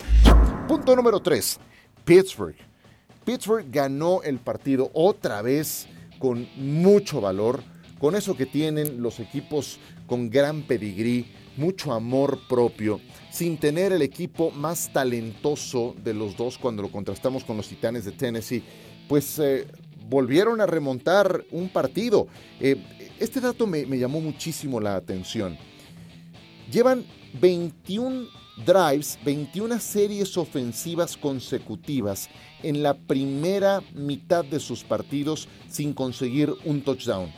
Punto 0.69 0.95
número 0.97 1.21
3. 1.21 1.59
Pittsburgh. 2.05 2.57
Pittsburgh 3.25 3.67
ganó 3.71 4.23
el 4.23 4.41
partido 4.41 4.91
otra 4.93 5.43
vez 5.43 5.87
con 6.19 6.49
mucho 6.57 7.21
valor, 7.21 7.63
con 8.01 8.17
eso 8.17 8.37
que 8.37 8.47
tienen 8.47 9.03
los 9.03 9.21
equipos 9.21 9.79
con 10.07 10.29
gran 10.29 10.63
pedigrí, 10.63 11.33
mucho 11.57 11.93
amor 11.93 12.41
propio, 12.49 13.01
sin 13.31 13.59
tener 13.59 13.93
el 13.93 14.03
equipo 14.03 14.51
más 14.51 14.93
talentoso 14.93 15.95
de 16.03 16.15
los 16.15 16.37
dos 16.37 16.59
cuando 16.59 16.83
lo 16.83 16.91
contrastamos 16.91 17.45
con 17.45 17.57
los 17.57 17.69
Titanes 17.69 18.05
de 18.05 18.13
Tennessee, 18.13 18.63
pues 19.09 19.39
eh, 19.39 19.67
volvieron 20.09 20.61
a 20.61 20.67
remontar 20.67 21.45
un 21.53 21.69
partido. 21.69 22.27
Eh, 22.61 22.77
este 23.19 23.41
dato 23.41 23.67
me, 23.67 23.87
me 23.87 23.99
llamó 23.99 24.21
muchísimo 24.21 24.81
la 24.81 24.97
atención. 24.97 25.57
Llevan 26.71 27.05
21 27.41 28.27
drives, 28.65 29.19
21 29.25 29.79
series 29.79 30.37
ofensivas 30.37 31.17
consecutivas 31.17 32.29
en 32.63 32.83
la 32.83 32.95
primera 32.95 33.83
mitad 33.95 34.45
de 34.45 34.61
sus 34.61 34.85
partidos 34.85 35.49
sin 35.69 35.93
conseguir 35.93 36.53
un 36.65 36.83
touchdown. 36.83 37.33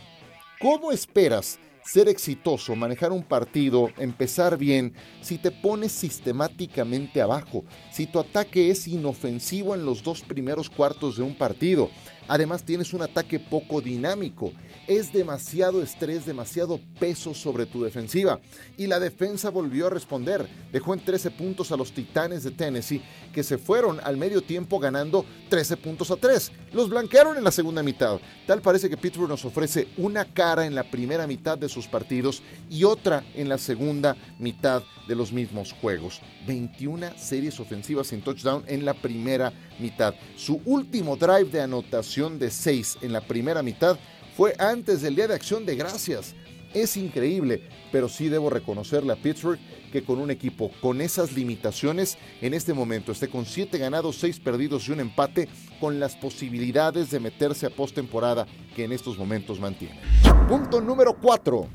¿Cómo 0.60 0.92
esperas 0.92 1.58
ser 1.84 2.08
exitoso, 2.08 2.76
manejar 2.76 3.12
un 3.12 3.22
partido, 3.22 3.90
empezar 3.98 4.56
bien, 4.56 4.94
si 5.20 5.38
te 5.38 5.50
pones 5.50 5.92
sistemáticamente 5.92 7.20
abajo, 7.20 7.64
si 7.90 8.06
tu 8.06 8.18
ataque 8.18 8.70
es 8.70 8.86
inofensivo 8.88 9.74
en 9.74 9.84
los 9.84 10.02
dos 10.02 10.22
primeros 10.22 10.70
cuartos 10.70 11.16
de 11.16 11.22
un 11.22 11.34
partido, 11.34 11.90
además 12.28 12.64
tienes 12.64 12.92
un 12.92 13.02
ataque 13.02 13.38
poco 13.38 13.80
dinámico, 13.80 14.52
es 14.86 15.12
demasiado 15.12 15.82
estrés, 15.82 16.26
demasiado 16.26 16.80
peso 16.98 17.34
sobre 17.34 17.66
tu 17.66 17.82
defensiva. 17.82 18.40
Y 18.76 18.86
la 18.86 19.00
defensa 19.00 19.50
volvió 19.50 19.86
a 19.86 19.90
responder, 19.90 20.48
dejó 20.72 20.94
en 20.94 21.04
13 21.04 21.30
puntos 21.30 21.72
a 21.72 21.76
los 21.76 21.92
Titanes 21.92 22.42
de 22.42 22.50
Tennessee, 22.50 23.02
que 23.32 23.42
se 23.42 23.58
fueron 23.58 24.00
al 24.02 24.16
medio 24.16 24.42
tiempo 24.42 24.78
ganando 24.78 25.24
13 25.48 25.76
puntos 25.76 26.10
a 26.10 26.16
3. 26.16 26.52
Los 26.72 26.88
blanquearon 26.88 27.36
en 27.36 27.44
la 27.44 27.50
segunda 27.50 27.82
mitad. 27.82 28.18
Tal 28.46 28.60
parece 28.60 28.88
que 28.88 28.96
Pittsburgh 28.96 29.28
nos 29.28 29.44
ofrece 29.44 29.88
una 29.96 30.24
cara 30.24 30.66
en 30.66 30.74
la 30.74 30.90
primera 30.90 31.26
mitad 31.26 31.58
de 31.58 31.68
sus 31.68 31.86
partidos 31.86 32.42
y 32.68 32.84
otra 32.84 33.24
en 33.34 33.48
la 33.48 33.58
segunda 33.58 34.16
mitad 34.38 34.82
de 35.06 35.14
los 35.14 35.32
mismos 35.32 35.72
juegos. 35.72 36.20
21 36.46 37.12
series 37.16 37.58
ofensivas 37.60 38.08
sin 38.08 38.22
touchdown 38.22 38.64
en 38.66 38.84
la 38.84 38.94
primera 38.94 39.52
mitad. 39.78 40.14
Su 40.36 40.60
último 40.64 41.16
drive 41.16 41.50
de 41.50 41.60
anotación 41.60 42.38
de 42.38 42.50
6 42.50 42.98
en 43.02 43.12
la 43.12 43.20
primera 43.20 43.62
mitad 43.62 43.98
fue 44.36 44.54
antes 44.58 45.02
del 45.02 45.14
Día 45.14 45.28
de 45.28 45.34
Acción 45.34 45.66
de 45.66 45.76
Gracias. 45.76 46.34
Es 46.74 46.96
increíble, 46.96 47.68
pero 47.90 48.08
sí 48.08 48.28
debo 48.28 48.48
reconocerle 48.48 49.12
a 49.12 49.16
Pittsburgh 49.16 49.58
que 49.92 50.02
con 50.02 50.18
un 50.18 50.30
equipo 50.30 50.70
con 50.80 51.02
esas 51.02 51.32
limitaciones 51.32 52.16
en 52.40 52.54
este 52.54 52.72
momento 52.72 53.12
esté 53.12 53.28
con 53.28 53.44
7 53.44 53.76
ganados, 53.76 54.16
6 54.16 54.40
perdidos 54.40 54.88
y 54.88 54.92
un 54.92 55.00
empate 55.00 55.48
con 55.78 56.00
las 56.00 56.16
posibilidades 56.16 57.10
de 57.10 57.20
meterse 57.20 57.66
a 57.66 57.70
postemporada 57.70 58.46
que 58.74 58.84
en 58.84 58.92
estos 58.92 59.18
momentos 59.18 59.60
mantiene. 59.60 60.00
Punto 60.48 60.80
número 60.80 61.14
4. 61.20 61.68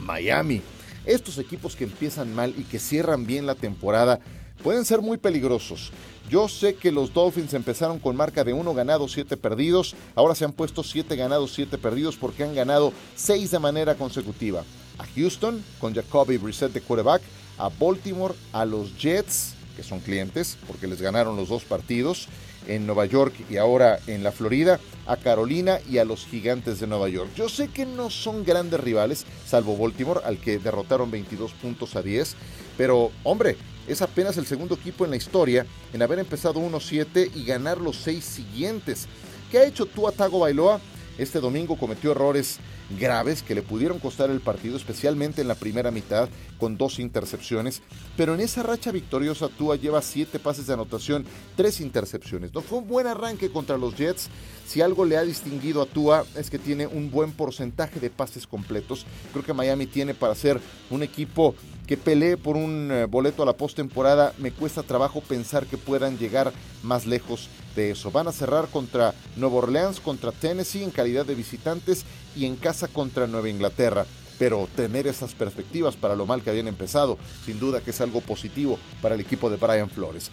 Miami. 0.00 0.60
Estos 1.06 1.38
equipos 1.38 1.76
que 1.76 1.84
empiezan 1.84 2.34
mal 2.34 2.54
y 2.56 2.64
que 2.64 2.78
cierran 2.78 3.24
bien 3.24 3.46
la 3.46 3.54
temporada 3.54 4.20
pueden 4.62 4.84
ser 4.84 5.00
muy 5.00 5.18
peligrosos. 5.18 5.92
Yo 6.32 6.48
sé 6.48 6.76
que 6.76 6.90
los 6.90 7.12
Dolphins 7.12 7.52
empezaron 7.52 7.98
con 7.98 8.16
marca 8.16 8.42
de 8.42 8.54
1 8.54 8.72
ganado, 8.72 9.06
7 9.06 9.36
perdidos. 9.36 9.94
Ahora 10.14 10.34
se 10.34 10.46
han 10.46 10.52
puesto 10.52 10.82
7 10.82 11.14
ganados, 11.14 11.52
7 11.52 11.76
perdidos 11.76 12.16
porque 12.16 12.42
han 12.42 12.54
ganado 12.54 12.94
6 13.16 13.50
de 13.50 13.58
manera 13.58 13.96
consecutiva. 13.96 14.64
A 14.96 15.04
Houston 15.14 15.62
con 15.78 15.94
Jacoby 15.94 16.38
Brissett 16.38 16.72
de 16.72 16.80
quarterback, 16.80 17.20
a 17.58 17.68
Baltimore, 17.68 18.32
a 18.54 18.64
los 18.64 18.96
Jets, 18.96 19.52
que 19.76 19.82
son 19.82 20.00
clientes 20.00 20.56
porque 20.66 20.86
les 20.86 21.02
ganaron 21.02 21.36
los 21.36 21.50
dos 21.50 21.64
partidos, 21.64 22.28
en 22.66 22.86
Nueva 22.86 23.06
York 23.06 23.34
y 23.50 23.56
ahora 23.56 23.98
en 24.06 24.22
la 24.22 24.32
Florida, 24.32 24.80
a 25.06 25.16
Carolina 25.16 25.78
y 25.90 25.98
a 25.98 26.04
los 26.04 26.26
Gigantes 26.26 26.80
de 26.80 26.86
Nueva 26.86 27.08
York. 27.08 27.30
Yo 27.36 27.48
sé 27.48 27.68
que 27.68 27.86
no 27.86 28.10
son 28.10 28.44
grandes 28.44 28.80
rivales, 28.80 29.26
salvo 29.46 29.76
Baltimore, 29.76 30.20
al 30.24 30.38
que 30.38 30.58
derrotaron 30.58 31.10
22 31.10 31.52
puntos 31.52 31.96
a 31.96 32.02
10, 32.02 32.34
pero 32.76 33.10
hombre, 33.24 33.56
es 33.86 34.00
apenas 34.00 34.36
el 34.36 34.46
segundo 34.46 34.76
equipo 34.76 35.04
en 35.04 35.10
la 35.10 35.16
historia 35.16 35.66
en 35.92 36.02
haber 36.02 36.18
empezado 36.18 36.60
1-7 36.60 37.30
y 37.34 37.44
ganar 37.44 37.78
los 37.78 37.96
seis 37.96 38.24
siguientes. 38.24 39.08
¿Qué 39.50 39.58
ha 39.58 39.66
hecho 39.66 39.86
Tua 39.86 40.12
Tago 40.12 40.38
Bailoa? 40.38 40.80
Este 41.18 41.40
domingo 41.40 41.76
cometió 41.76 42.12
errores 42.12 42.58
graves 42.98 43.42
que 43.42 43.54
le 43.54 43.62
pudieron 43.62 43.98
costar 43.98 44.30
el 44.30 44.40
partido, 44.40 44.76
especialmente 44.76 45.42
en 45.42 45.48
la 45.48 45.54
primera 45.54 45.90
mitad, 45.90 46.28
con 46.58 46.76
dos 46.76 46.98
intercepciones. 46.98 47.82
Pero 48.16 48.34
en 48.34 48.40
esa 48.40 48.62
racha 48.62 48.92
victoriosa, 48.92 49.48
Tua 49.48 49.76
lleva 49.76 50.02
siete 50.02 50.38
pases 50.38 50.66
de 50.66 50.74
anotación, 50.74 51.24
tres 51.56 51.80
intercepciones. 51.80 52.54
No 52.54 52.60
fue 52.60 52.78
un 52.78 52.88
buen 52.88 53.06
arranque 53.06 53.50
contra 53.50 53.78
los 53.78 53.96
Jets. 53.96 54.28
Si 54.66 54.80
algo 54.80 55.04
le 55.04 55.16
ha 55.16 55.22
distinguido 55.22 55.82
a 55.82 55.86
Tua 55.86 56.24
es 56.36 56.50
que 56.50 56.58
tiene 56.58 56.86
un 56.86 57.10
buen 57.10 57.32
porcentaje 57.32 58.00
de 58.00 58.10
pases 58.10 58.46
completos. 58.46 59.06
Creo 59.32 59.44
que 59.44 59.52
Miami 59.52 59.86
tiene 59.86 60.14
para 60.14 60.34
ser 60.34 60.60
un 60.90 61.02
equipo 61.02 61.54
que 61.86 61.96
pelee 61.96 62.36
por 62.36 62.56
un 62.56 62.90
eh, 62.90 63.04
boleto 63.06 63.42
a 63.42 63.46
la 63.46 63.56
postemporada, 63.56 64.32
me 64.38 64.52
cuesta 64.52 64.82
trabajo 64.82 65.20
pensar 65.20 65.66
que 65.66 65.76
puedan 65.76 66.16
llegar 66.16 66.52
más 66.82 67.06
lejos 67.06 67.48
de 67.74 67.90
eso. 67.90 68.10
Van 68.10 68.28
a 68.28 68.32
cerrar 68.32 68.68
contra 68.68 69.14
Nueva 69.36 69.56
Orleans, 69.56 70.00
contra 70.00 70.32
Tennessee 70.32 70.84
en 70.84 70.90
calidad 70.90 71.26
de 71.26 71.34
visitantes 71.34 72.04
y 72.36 72.46
en 72.46 72.56
casa 72.56 72.88
contra 72.88 73.26
Nueva 73.26 73.48
Inglaterra. 73.48 74.06
pero 74.38 74.66
tener 74.74 75.06
esas 75.06 75.34
perspectivas 75.34 75.94
para 75.94 76.16
lo 76.16 76.26
mal 76.26 76.42
que 76.42 76.50
habían 76.50 76.66
empezado, 76.66 77.16
sin 77.46 77.60
duda 77.60 77.80
que 77.80 77.90
es 77.90 78.00
algo 78.00 78.20
positivo 78.20 78.76
para 79.00 79.14
el 79.14 79.20
equipo 79.20 79.48
de 79.48 79.56
Brian 79.56 79.88
Flores. 79.88 80.32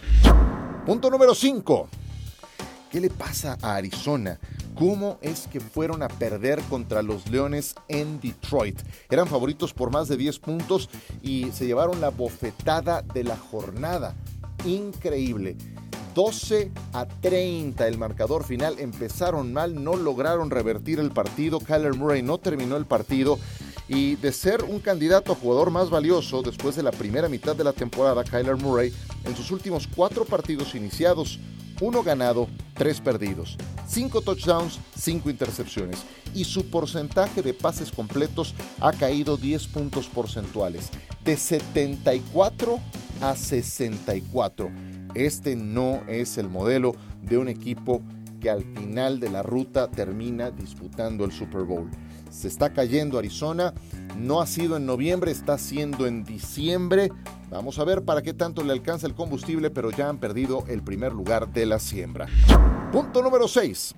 Punto 0.84 1.10
número 1.10 1.32
5. 1.32 1.88
¿Qué 2.90 3.00
le 3.00 3.08
pasa 3.08 3.56
a 3.62 3.76
Arizona? 3.76 4.40
¿Cómo 4.74 5.18
es 5.22 5.46
que 5.46 5.60
fueron 5.60 6.02
a 6.02 6.08
perder 6.08 6.60
contra 6.62 7.02
los 7.02 7.30
Leones 7.30 7.76
en 7.86 8.18
Detroit? 8.18 8.80
Eran 9.10 9.28
favoritos 9.28 9.72
por 9.72 9.92
más 9.92 10.08
de 10.08 10.16
10 10.16 10.40
puntos 10.40 10.88
y 11.22 11.52
se 11.52 11.66
llevaron 11.66 12.00
la 12.00 12.08
bofetada 12.08 13.02
de 13.02 13.22
la 13.22 13.36
jornada. 13.36 14.16
Increíble. 14.64 15.56
12 16.14 16.70
a 16.92 17.06
30 17.06 17.86
el 17.86 17.98
marcador 17.98 18.44
final. 18.44 18.78
Empezaron 18.78 19.52
mal, 19.52 19.82
no 19.82 19.96
lograron 19.96 20.50
revertir 20.50 20.98
el 20.98 21.10
partido. 21.10 21.60
Kyler 21.60 21.94
Murray 21.94 22.22
no 22.22 22.38
terminó 22.38 22.76
el 22.76 22.86
partido. 22.86 23.38
Y 23.88 24.16
de 24.16 24.32
ser 24.32 24.62
un 24.62 24.78
candidato 24.78 25.32
a 25.32 25.36
jugador 25.36 25.70
más 25.70 25.90
valioso 25.90 26.42
después 26.42 26.76
de 26.76 26.82
la 26.82 26.92
primera 26.92 27.28
mitad 27.28 27.56
de 27.56 27.64
la 27.64 27.72
temporada, 27.72 28.22
Kyler 28.22 28.56
Murray, 28.56 28.94
en 29.24 29.34
sus 29.34 29.50
últimos 29.50 29.88
cuatro 29.88 30.24
partidos 30.24 30.76
iniciados, 30.76 31.40
uno 31.80 32.02
ganado, 32.04 32.46
tres 32.74 33.00
perdidos, 33.00 33.56
cinco 33.88 34.20
touchdowns, 34.20 34.78
cinco 34.96 35.28
intercepciones 35.28 36.04
y 36.34 36.44
su 36.44 36.66
porcentaje 36.70 37.42
de 37.42 37.54
pases 37.54 37.90
completos 37.90 38.54
ha 38.80 38.92
caído 38.92 39.36
10 39.36 39.66
puntos 39.68 40.06
porcentuales, 40.06 40.90
de 41.24 41.36
74 41.36 42.78
a 43.20 43.36
64. 43.36 44.70
Este 45.14 45.56
no 45.56 46.02
es 46.08 46.38
el 46.38 46.48
modelo 46.48 46.94
de 47.22 47.38
un 47.38 47.48
equipo 47.48 48.02
que 48.40 48.50
al 48.50 48.64
final 48.64 49.20
de 49.20 49.30
la 49.30 49.42
ruta 49.42 49.90
termina 49.90 50.50
disputando 50.50 51.24
el 51.24 51.32
Super 51.32 51.62
Bowl. 51.62 51.90
Se 52.30 52.48
está 52.48 52.72
cayendo 52.72 53.18
Arizona, 53.18 53.74
no 54.16 54.40
ha 54.40 54.46
sido 54.46 54.76
en 54.76 54.86
noviembre, 54.86 55.30
está 55.30 55.58
siendo 55.58 56.06
en 56.06 56.24
diciembre. 56.24 57.10
Vamos 57.50 57.78
a 57.78 57.84
ver 57.84 58.02
para 58.04 58.22
qué 58.22 58.32
tanto 58.32 58.62
le 58.62 58.72
alcanza 58.72 59.06
el 59.06 59.14
combustible, 59.14 59.70
pero 59.70 59.90
ya 59.90 60.08
han 60.08 60.18
perdido 60.18 60.64
el 60.68 60.82
primer 60.82 61.12
lugar 61.12 61.52
de 61.52 61.66
la 61.66 61.78
siembra. 61.78 62.26
Punto 62.92 63.22
número 63.22 63.48
6. 63.48 63.94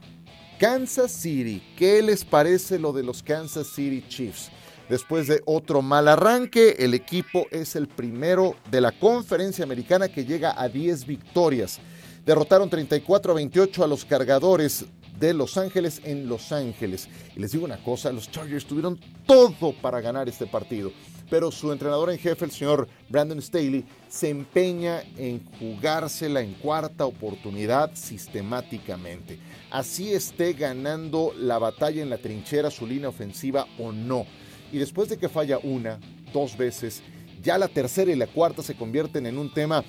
Kansas 0.58 1.12
City. 1.12 1.62
¿Qué 1.76 2.02
les 2.02 2.24
parece 2.24 2.78
lo 2.78 2.92
de 2.92 3.02
los 3.02 3.22
Kansas 3.22 3.66
City 3.66 4.04
Chiefs? 4.08 4.50
Después 4.88 5.26
de 5.26 5.42
otro 5.46 5.80
mal 5.80 6.08
arranque, 6.08 6.76
el 6.78 6.94
equipo 6.94 7.46
es 7.50 7.76
el 7.76 7.88
primero 7.88 8.56
de 8.70 8.80
la 8.80 8.92
conferencia 8.92 9.64
americana 9.64 10.08
que 10.08 10.24
llega 10.24 10.60
a 10.60 10.68
10 10.68 11.06
victorias. 11.06 11.80
Derrotaron 12.26 12.68
34 12.68 13.32
a 13.32 13.36
28 13.36 13.84
a 13.84 13.86
los 13.86 14.04
cargadores 14.04 14.84
de 15.18 15.32
Los 15.32 15.56
Ángeles 15.56 16.00
en 16.04 16.28
Los 16.28 16.52
Ángeles. 16.52 17.08
Y 17.36 17.40
les 17.40 17.52
digo 17.52 17.64
una 17.64 17.82
cosa, 17.82 18.12
los 18.12 18.30
Chargers 18.30 18.66
tuvieron 18.66 18.98
todo 19.26 19.72
para 19.80 20.00
ganar 20.00 20.28
este 20.28 20.46
partido, 20.46 20.92
pero 21.30 21.50
su 21.50 21.72
entrenador 21.72 22.10
en 22.10 22.18
jefe, 22.18 22.44
el 22.44 22.50
señor 22.50 22.88
Brandon 23.08 23.40
Staley, 23.40 23.84
se 24.08 24.28
empeña 24.28 25.02
en 25.16 25.40
jugársela 25.58 26.40
en 26.40 26.54
cuarta 26.54 27.06
oportunidad 27.06 27.92
sistemáticamente. 27.94 29.38
Así 29.70 30.12
esté 30.12 30.52
ganando 30.54 31.32
la 31.38 31.58
batalla 31.58 32.02
en 32.02 32.10
la 32.10 32.18
trinchera 32.18 32.70
su 32.70 32.86
línea 32.86 33.08
ofensiva 33.08 33.66
o 33.78 33.92
no 33.92 34.26
y 34.72 34.78
después 34.78 35.08
de 35.08 35.18
que 35.18 35.28
falla 35.28 35.58
una, 35.62 36.00
dos 36.32 36.56
veces, 36.56 37.02
ya 37.42 37.58
la 37.58 37.68
tercera 37.68 38.10
y 38.10 38.16
la 38.16 38.26
cuarta 38.26 38.62
se 38.62 38.74
convierten 38.74 39.26
en 39.26 39.38
un 39.38 39.52
tema 39.52 39.84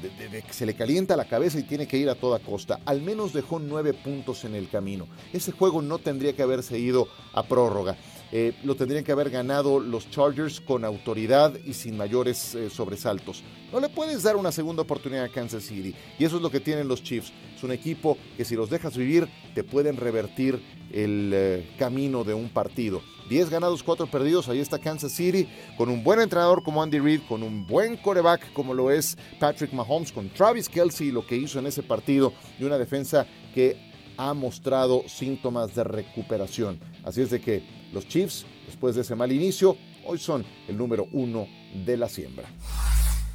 de, 0.00 0.42
que 0.42 0.52
se 0.52 0.66
le 0.66 0.74
calienta 0.74 1.16
la 1.16 1.24
cabeza 1.24 1.58
y 1.58 1.64
tiene 1.64 1.88
que 1.88 1.98
ir 1.98 2.08
a 2.08 2.14
toda 2.14 2.38
costa. 2.38 2.80
Al 2.84 3.02
menos 3.02 3.32
dejó 3.32 3.58
nueve 3.58 3.92
puntos 3.94 4.44
en 4.44 4.54
el 4.54 4.68
camino. 4.68 5.08
Ese 5.32 5.52
juego 5.52 5.82
no 5.82 5.98
tendría 5.98 6.34
que 6.34 6.42
haberse 6.42 6.78
ido 6.78 7.08
a 7.32 7.42
prórroga. 7.42 7.96
Eh, 8.30 8.52
lo 8.62 8.76
tendrían 8.76 9.04
que 9.04 9.12
haber 9.12 9.30
ganado 9.30 9.80
los 9.80 10.10
Chargers 10.10 10.60
con 10.60 10.84
autoridad 10.84 11.54
y 11.64 11.72
sin 11.72 11.96
mayores 11.96 12.54
eh, 12.54 12.68
sobresaltos. 12.68 13.42
No 13.72 13.80
le 13.80 13.88
puedes 13.88 14.22
dar 14.22 14.36
una 14.36 14.52
segunda 14.52 14.82
oportunidad 14.82 15.24
a 15.24 15.28
Kansas 15.30 15.64
City. 15.64 15.94
Y 16.18 16.24
eso 16.24 16.36
es 16.36 16.42
lo 16.42 16.50
que 16.50 16.60
tienen 16.60 16.88
los 16.88 17.02
Chiefs. 17.02 17.32
Es 17.56 17.64
un 17.64 17.72
equipo 17.72 18.18
que 18.36 18.44
si 18.44 18.54
los 18.54 18.68
dejas 18.68 18.96
vivir, 18.96 19.28
te 19.54 19.64
pueden 19.64 19.96
revertir 19.96 20.60
el 20.92 21.30
eh, 21.34 21.70
camino 21.78 22.22
de 22.22 22.34
un 22.34 22.50
partido. 22.50 23.02
10 23.28 23.50
ganados, 23.50 23.82
4 23.82 24.06
perdidos. 24.06 24.48
Ahí 24.48 24.60
está 24.60 24.78
Kansas 24.78 25.12
City 25.12 25.48
con 25.76 25.88
un 25.88 26.02
buen 26.02 26.20
entrenador 26.20 26.62
como 26.62 26.82
Andy 26.82 26.98
Reid, 26.98 27.20
con 27.28 27.42
un 27.42 27.66
buen 27.66 27.96
coreback 27.96 28.52
como 28.52 28.74
lo 28.74 28.90
es 28.90 29.16
Patrick 29.38 29.72
Mahomes, 29.72 30.12
con 30.12 30.28
Travis 30.30 30.68
Kelsey 30.68 31.08
y 31.08 31.12
lo 31.12 31.26
que 31.26 31.36
hizo 31.36 31.58
en 31.58 31.66
ese 31.66 31.82
partido 31.82 32.32
y 32.58 32.64
una 32.64 32.78
defensa 32.78 33.26
que 33.54 33.88
ha 34.16 34.34
mostrado 34.34 35.04
síntomas 35.06 35.74
de 35.74 35.84
recuperación. 35.84 36.80
Así 37.04 37.22
es 37.22 37.30
de 37.30 37.40
que 37.40 37.62
los 37.92 38.06
Chiefs, 38.08 38.46
después 38.66 38.94
de 38.94 39.02
ese 39.02 39.14
mal 39.14 39.30
inicio, 39.30 39.76
hoy 40.04 40.18
son 40.18 40.44
el 40.66 40.76
número 40.76 41.06
uno 41.12 41.46
de 41.86 41.96
la 41.96 42.08
siembra. 42.08 42.48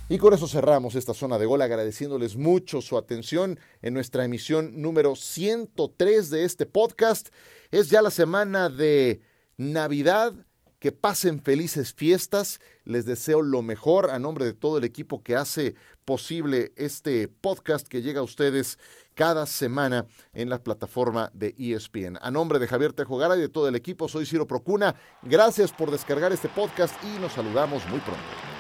Y 0.10 0.17
con 0.17 0.34
eso 0.34 0.47
cerramos 0.47 0.95
esta 0.95 1.13
zona 1.13 1.39
de 1.39 1.45
gol 1.45 1.62
agradeciéndoles 1.62 2.36
mucho 2.36 2.82
su 2.82 2.97
atención 2.97 3.58
en 3.82 3.93
nuestra 3.93 4.25
emisión 4.25 4.82
número 4.82 5.15
103 5.15 6.29
de 6.29 6.43
este 6.43 6.65
podcast. 6.65 7.29
Es 7.71 7.89
ya 7.89 8.01
la 8.01 8.12
semana 8.12 8.69
de 8.69 9.21
Navidad, 9.58 10.34
que 10.80 10.92
pasen 10.92 11.42
felices 11.42 11.94
fiestas. 11.94 12.60
Les 12.84 13.06
deseo 13.06 13.42
lo 13.42 13.62
mejor 13.62 14.12
a 14.12 14.20
nombre 14.20 14.46
de 14.46 14.54
todo 14.54 14.78
el 14.78 14.84
equipo 14.84 15.24
que 15.24 15.36
hace 15.36 15.76
posible 16.04 16.74
este 16.76 17.30
podcast 17.30 17.88
que 17.88 18.02
llega 18.02 18.20
a 18.20 18.24
ustedes 18.24 18.78
cada 19.13 19.46
semana 19.46 20.08
en 20.34 20.50
la 20.50 20.62
plataforma 20.62 21.32
de 21.34 21.56
ESPN. 21.58 22.18
A 22.22 22.32
nombre 22.32 22.60
de 22.60 22.68
Javier 22.68 22.94
Tejogara 22.94 23.38
y 23.38 23.42
de 23.42 23.50
todo 23.50 23.68
el 23.68 23.76
equipo, 23.76 24.10
soy 24.10 24.26
Ciro 24.26 24.46
Procuna. 24.46 24.96
Gracias 25.22 25.72
por 25.72 25.89
descargar 25.89 26.34
este 26.34 26.50
podcast 26.50 26.96
y 27.04 27.20
nos 27.20 27.34
saludamos 27.34 27.88
muy 27.88 28.00
pronto. 28.00 28.53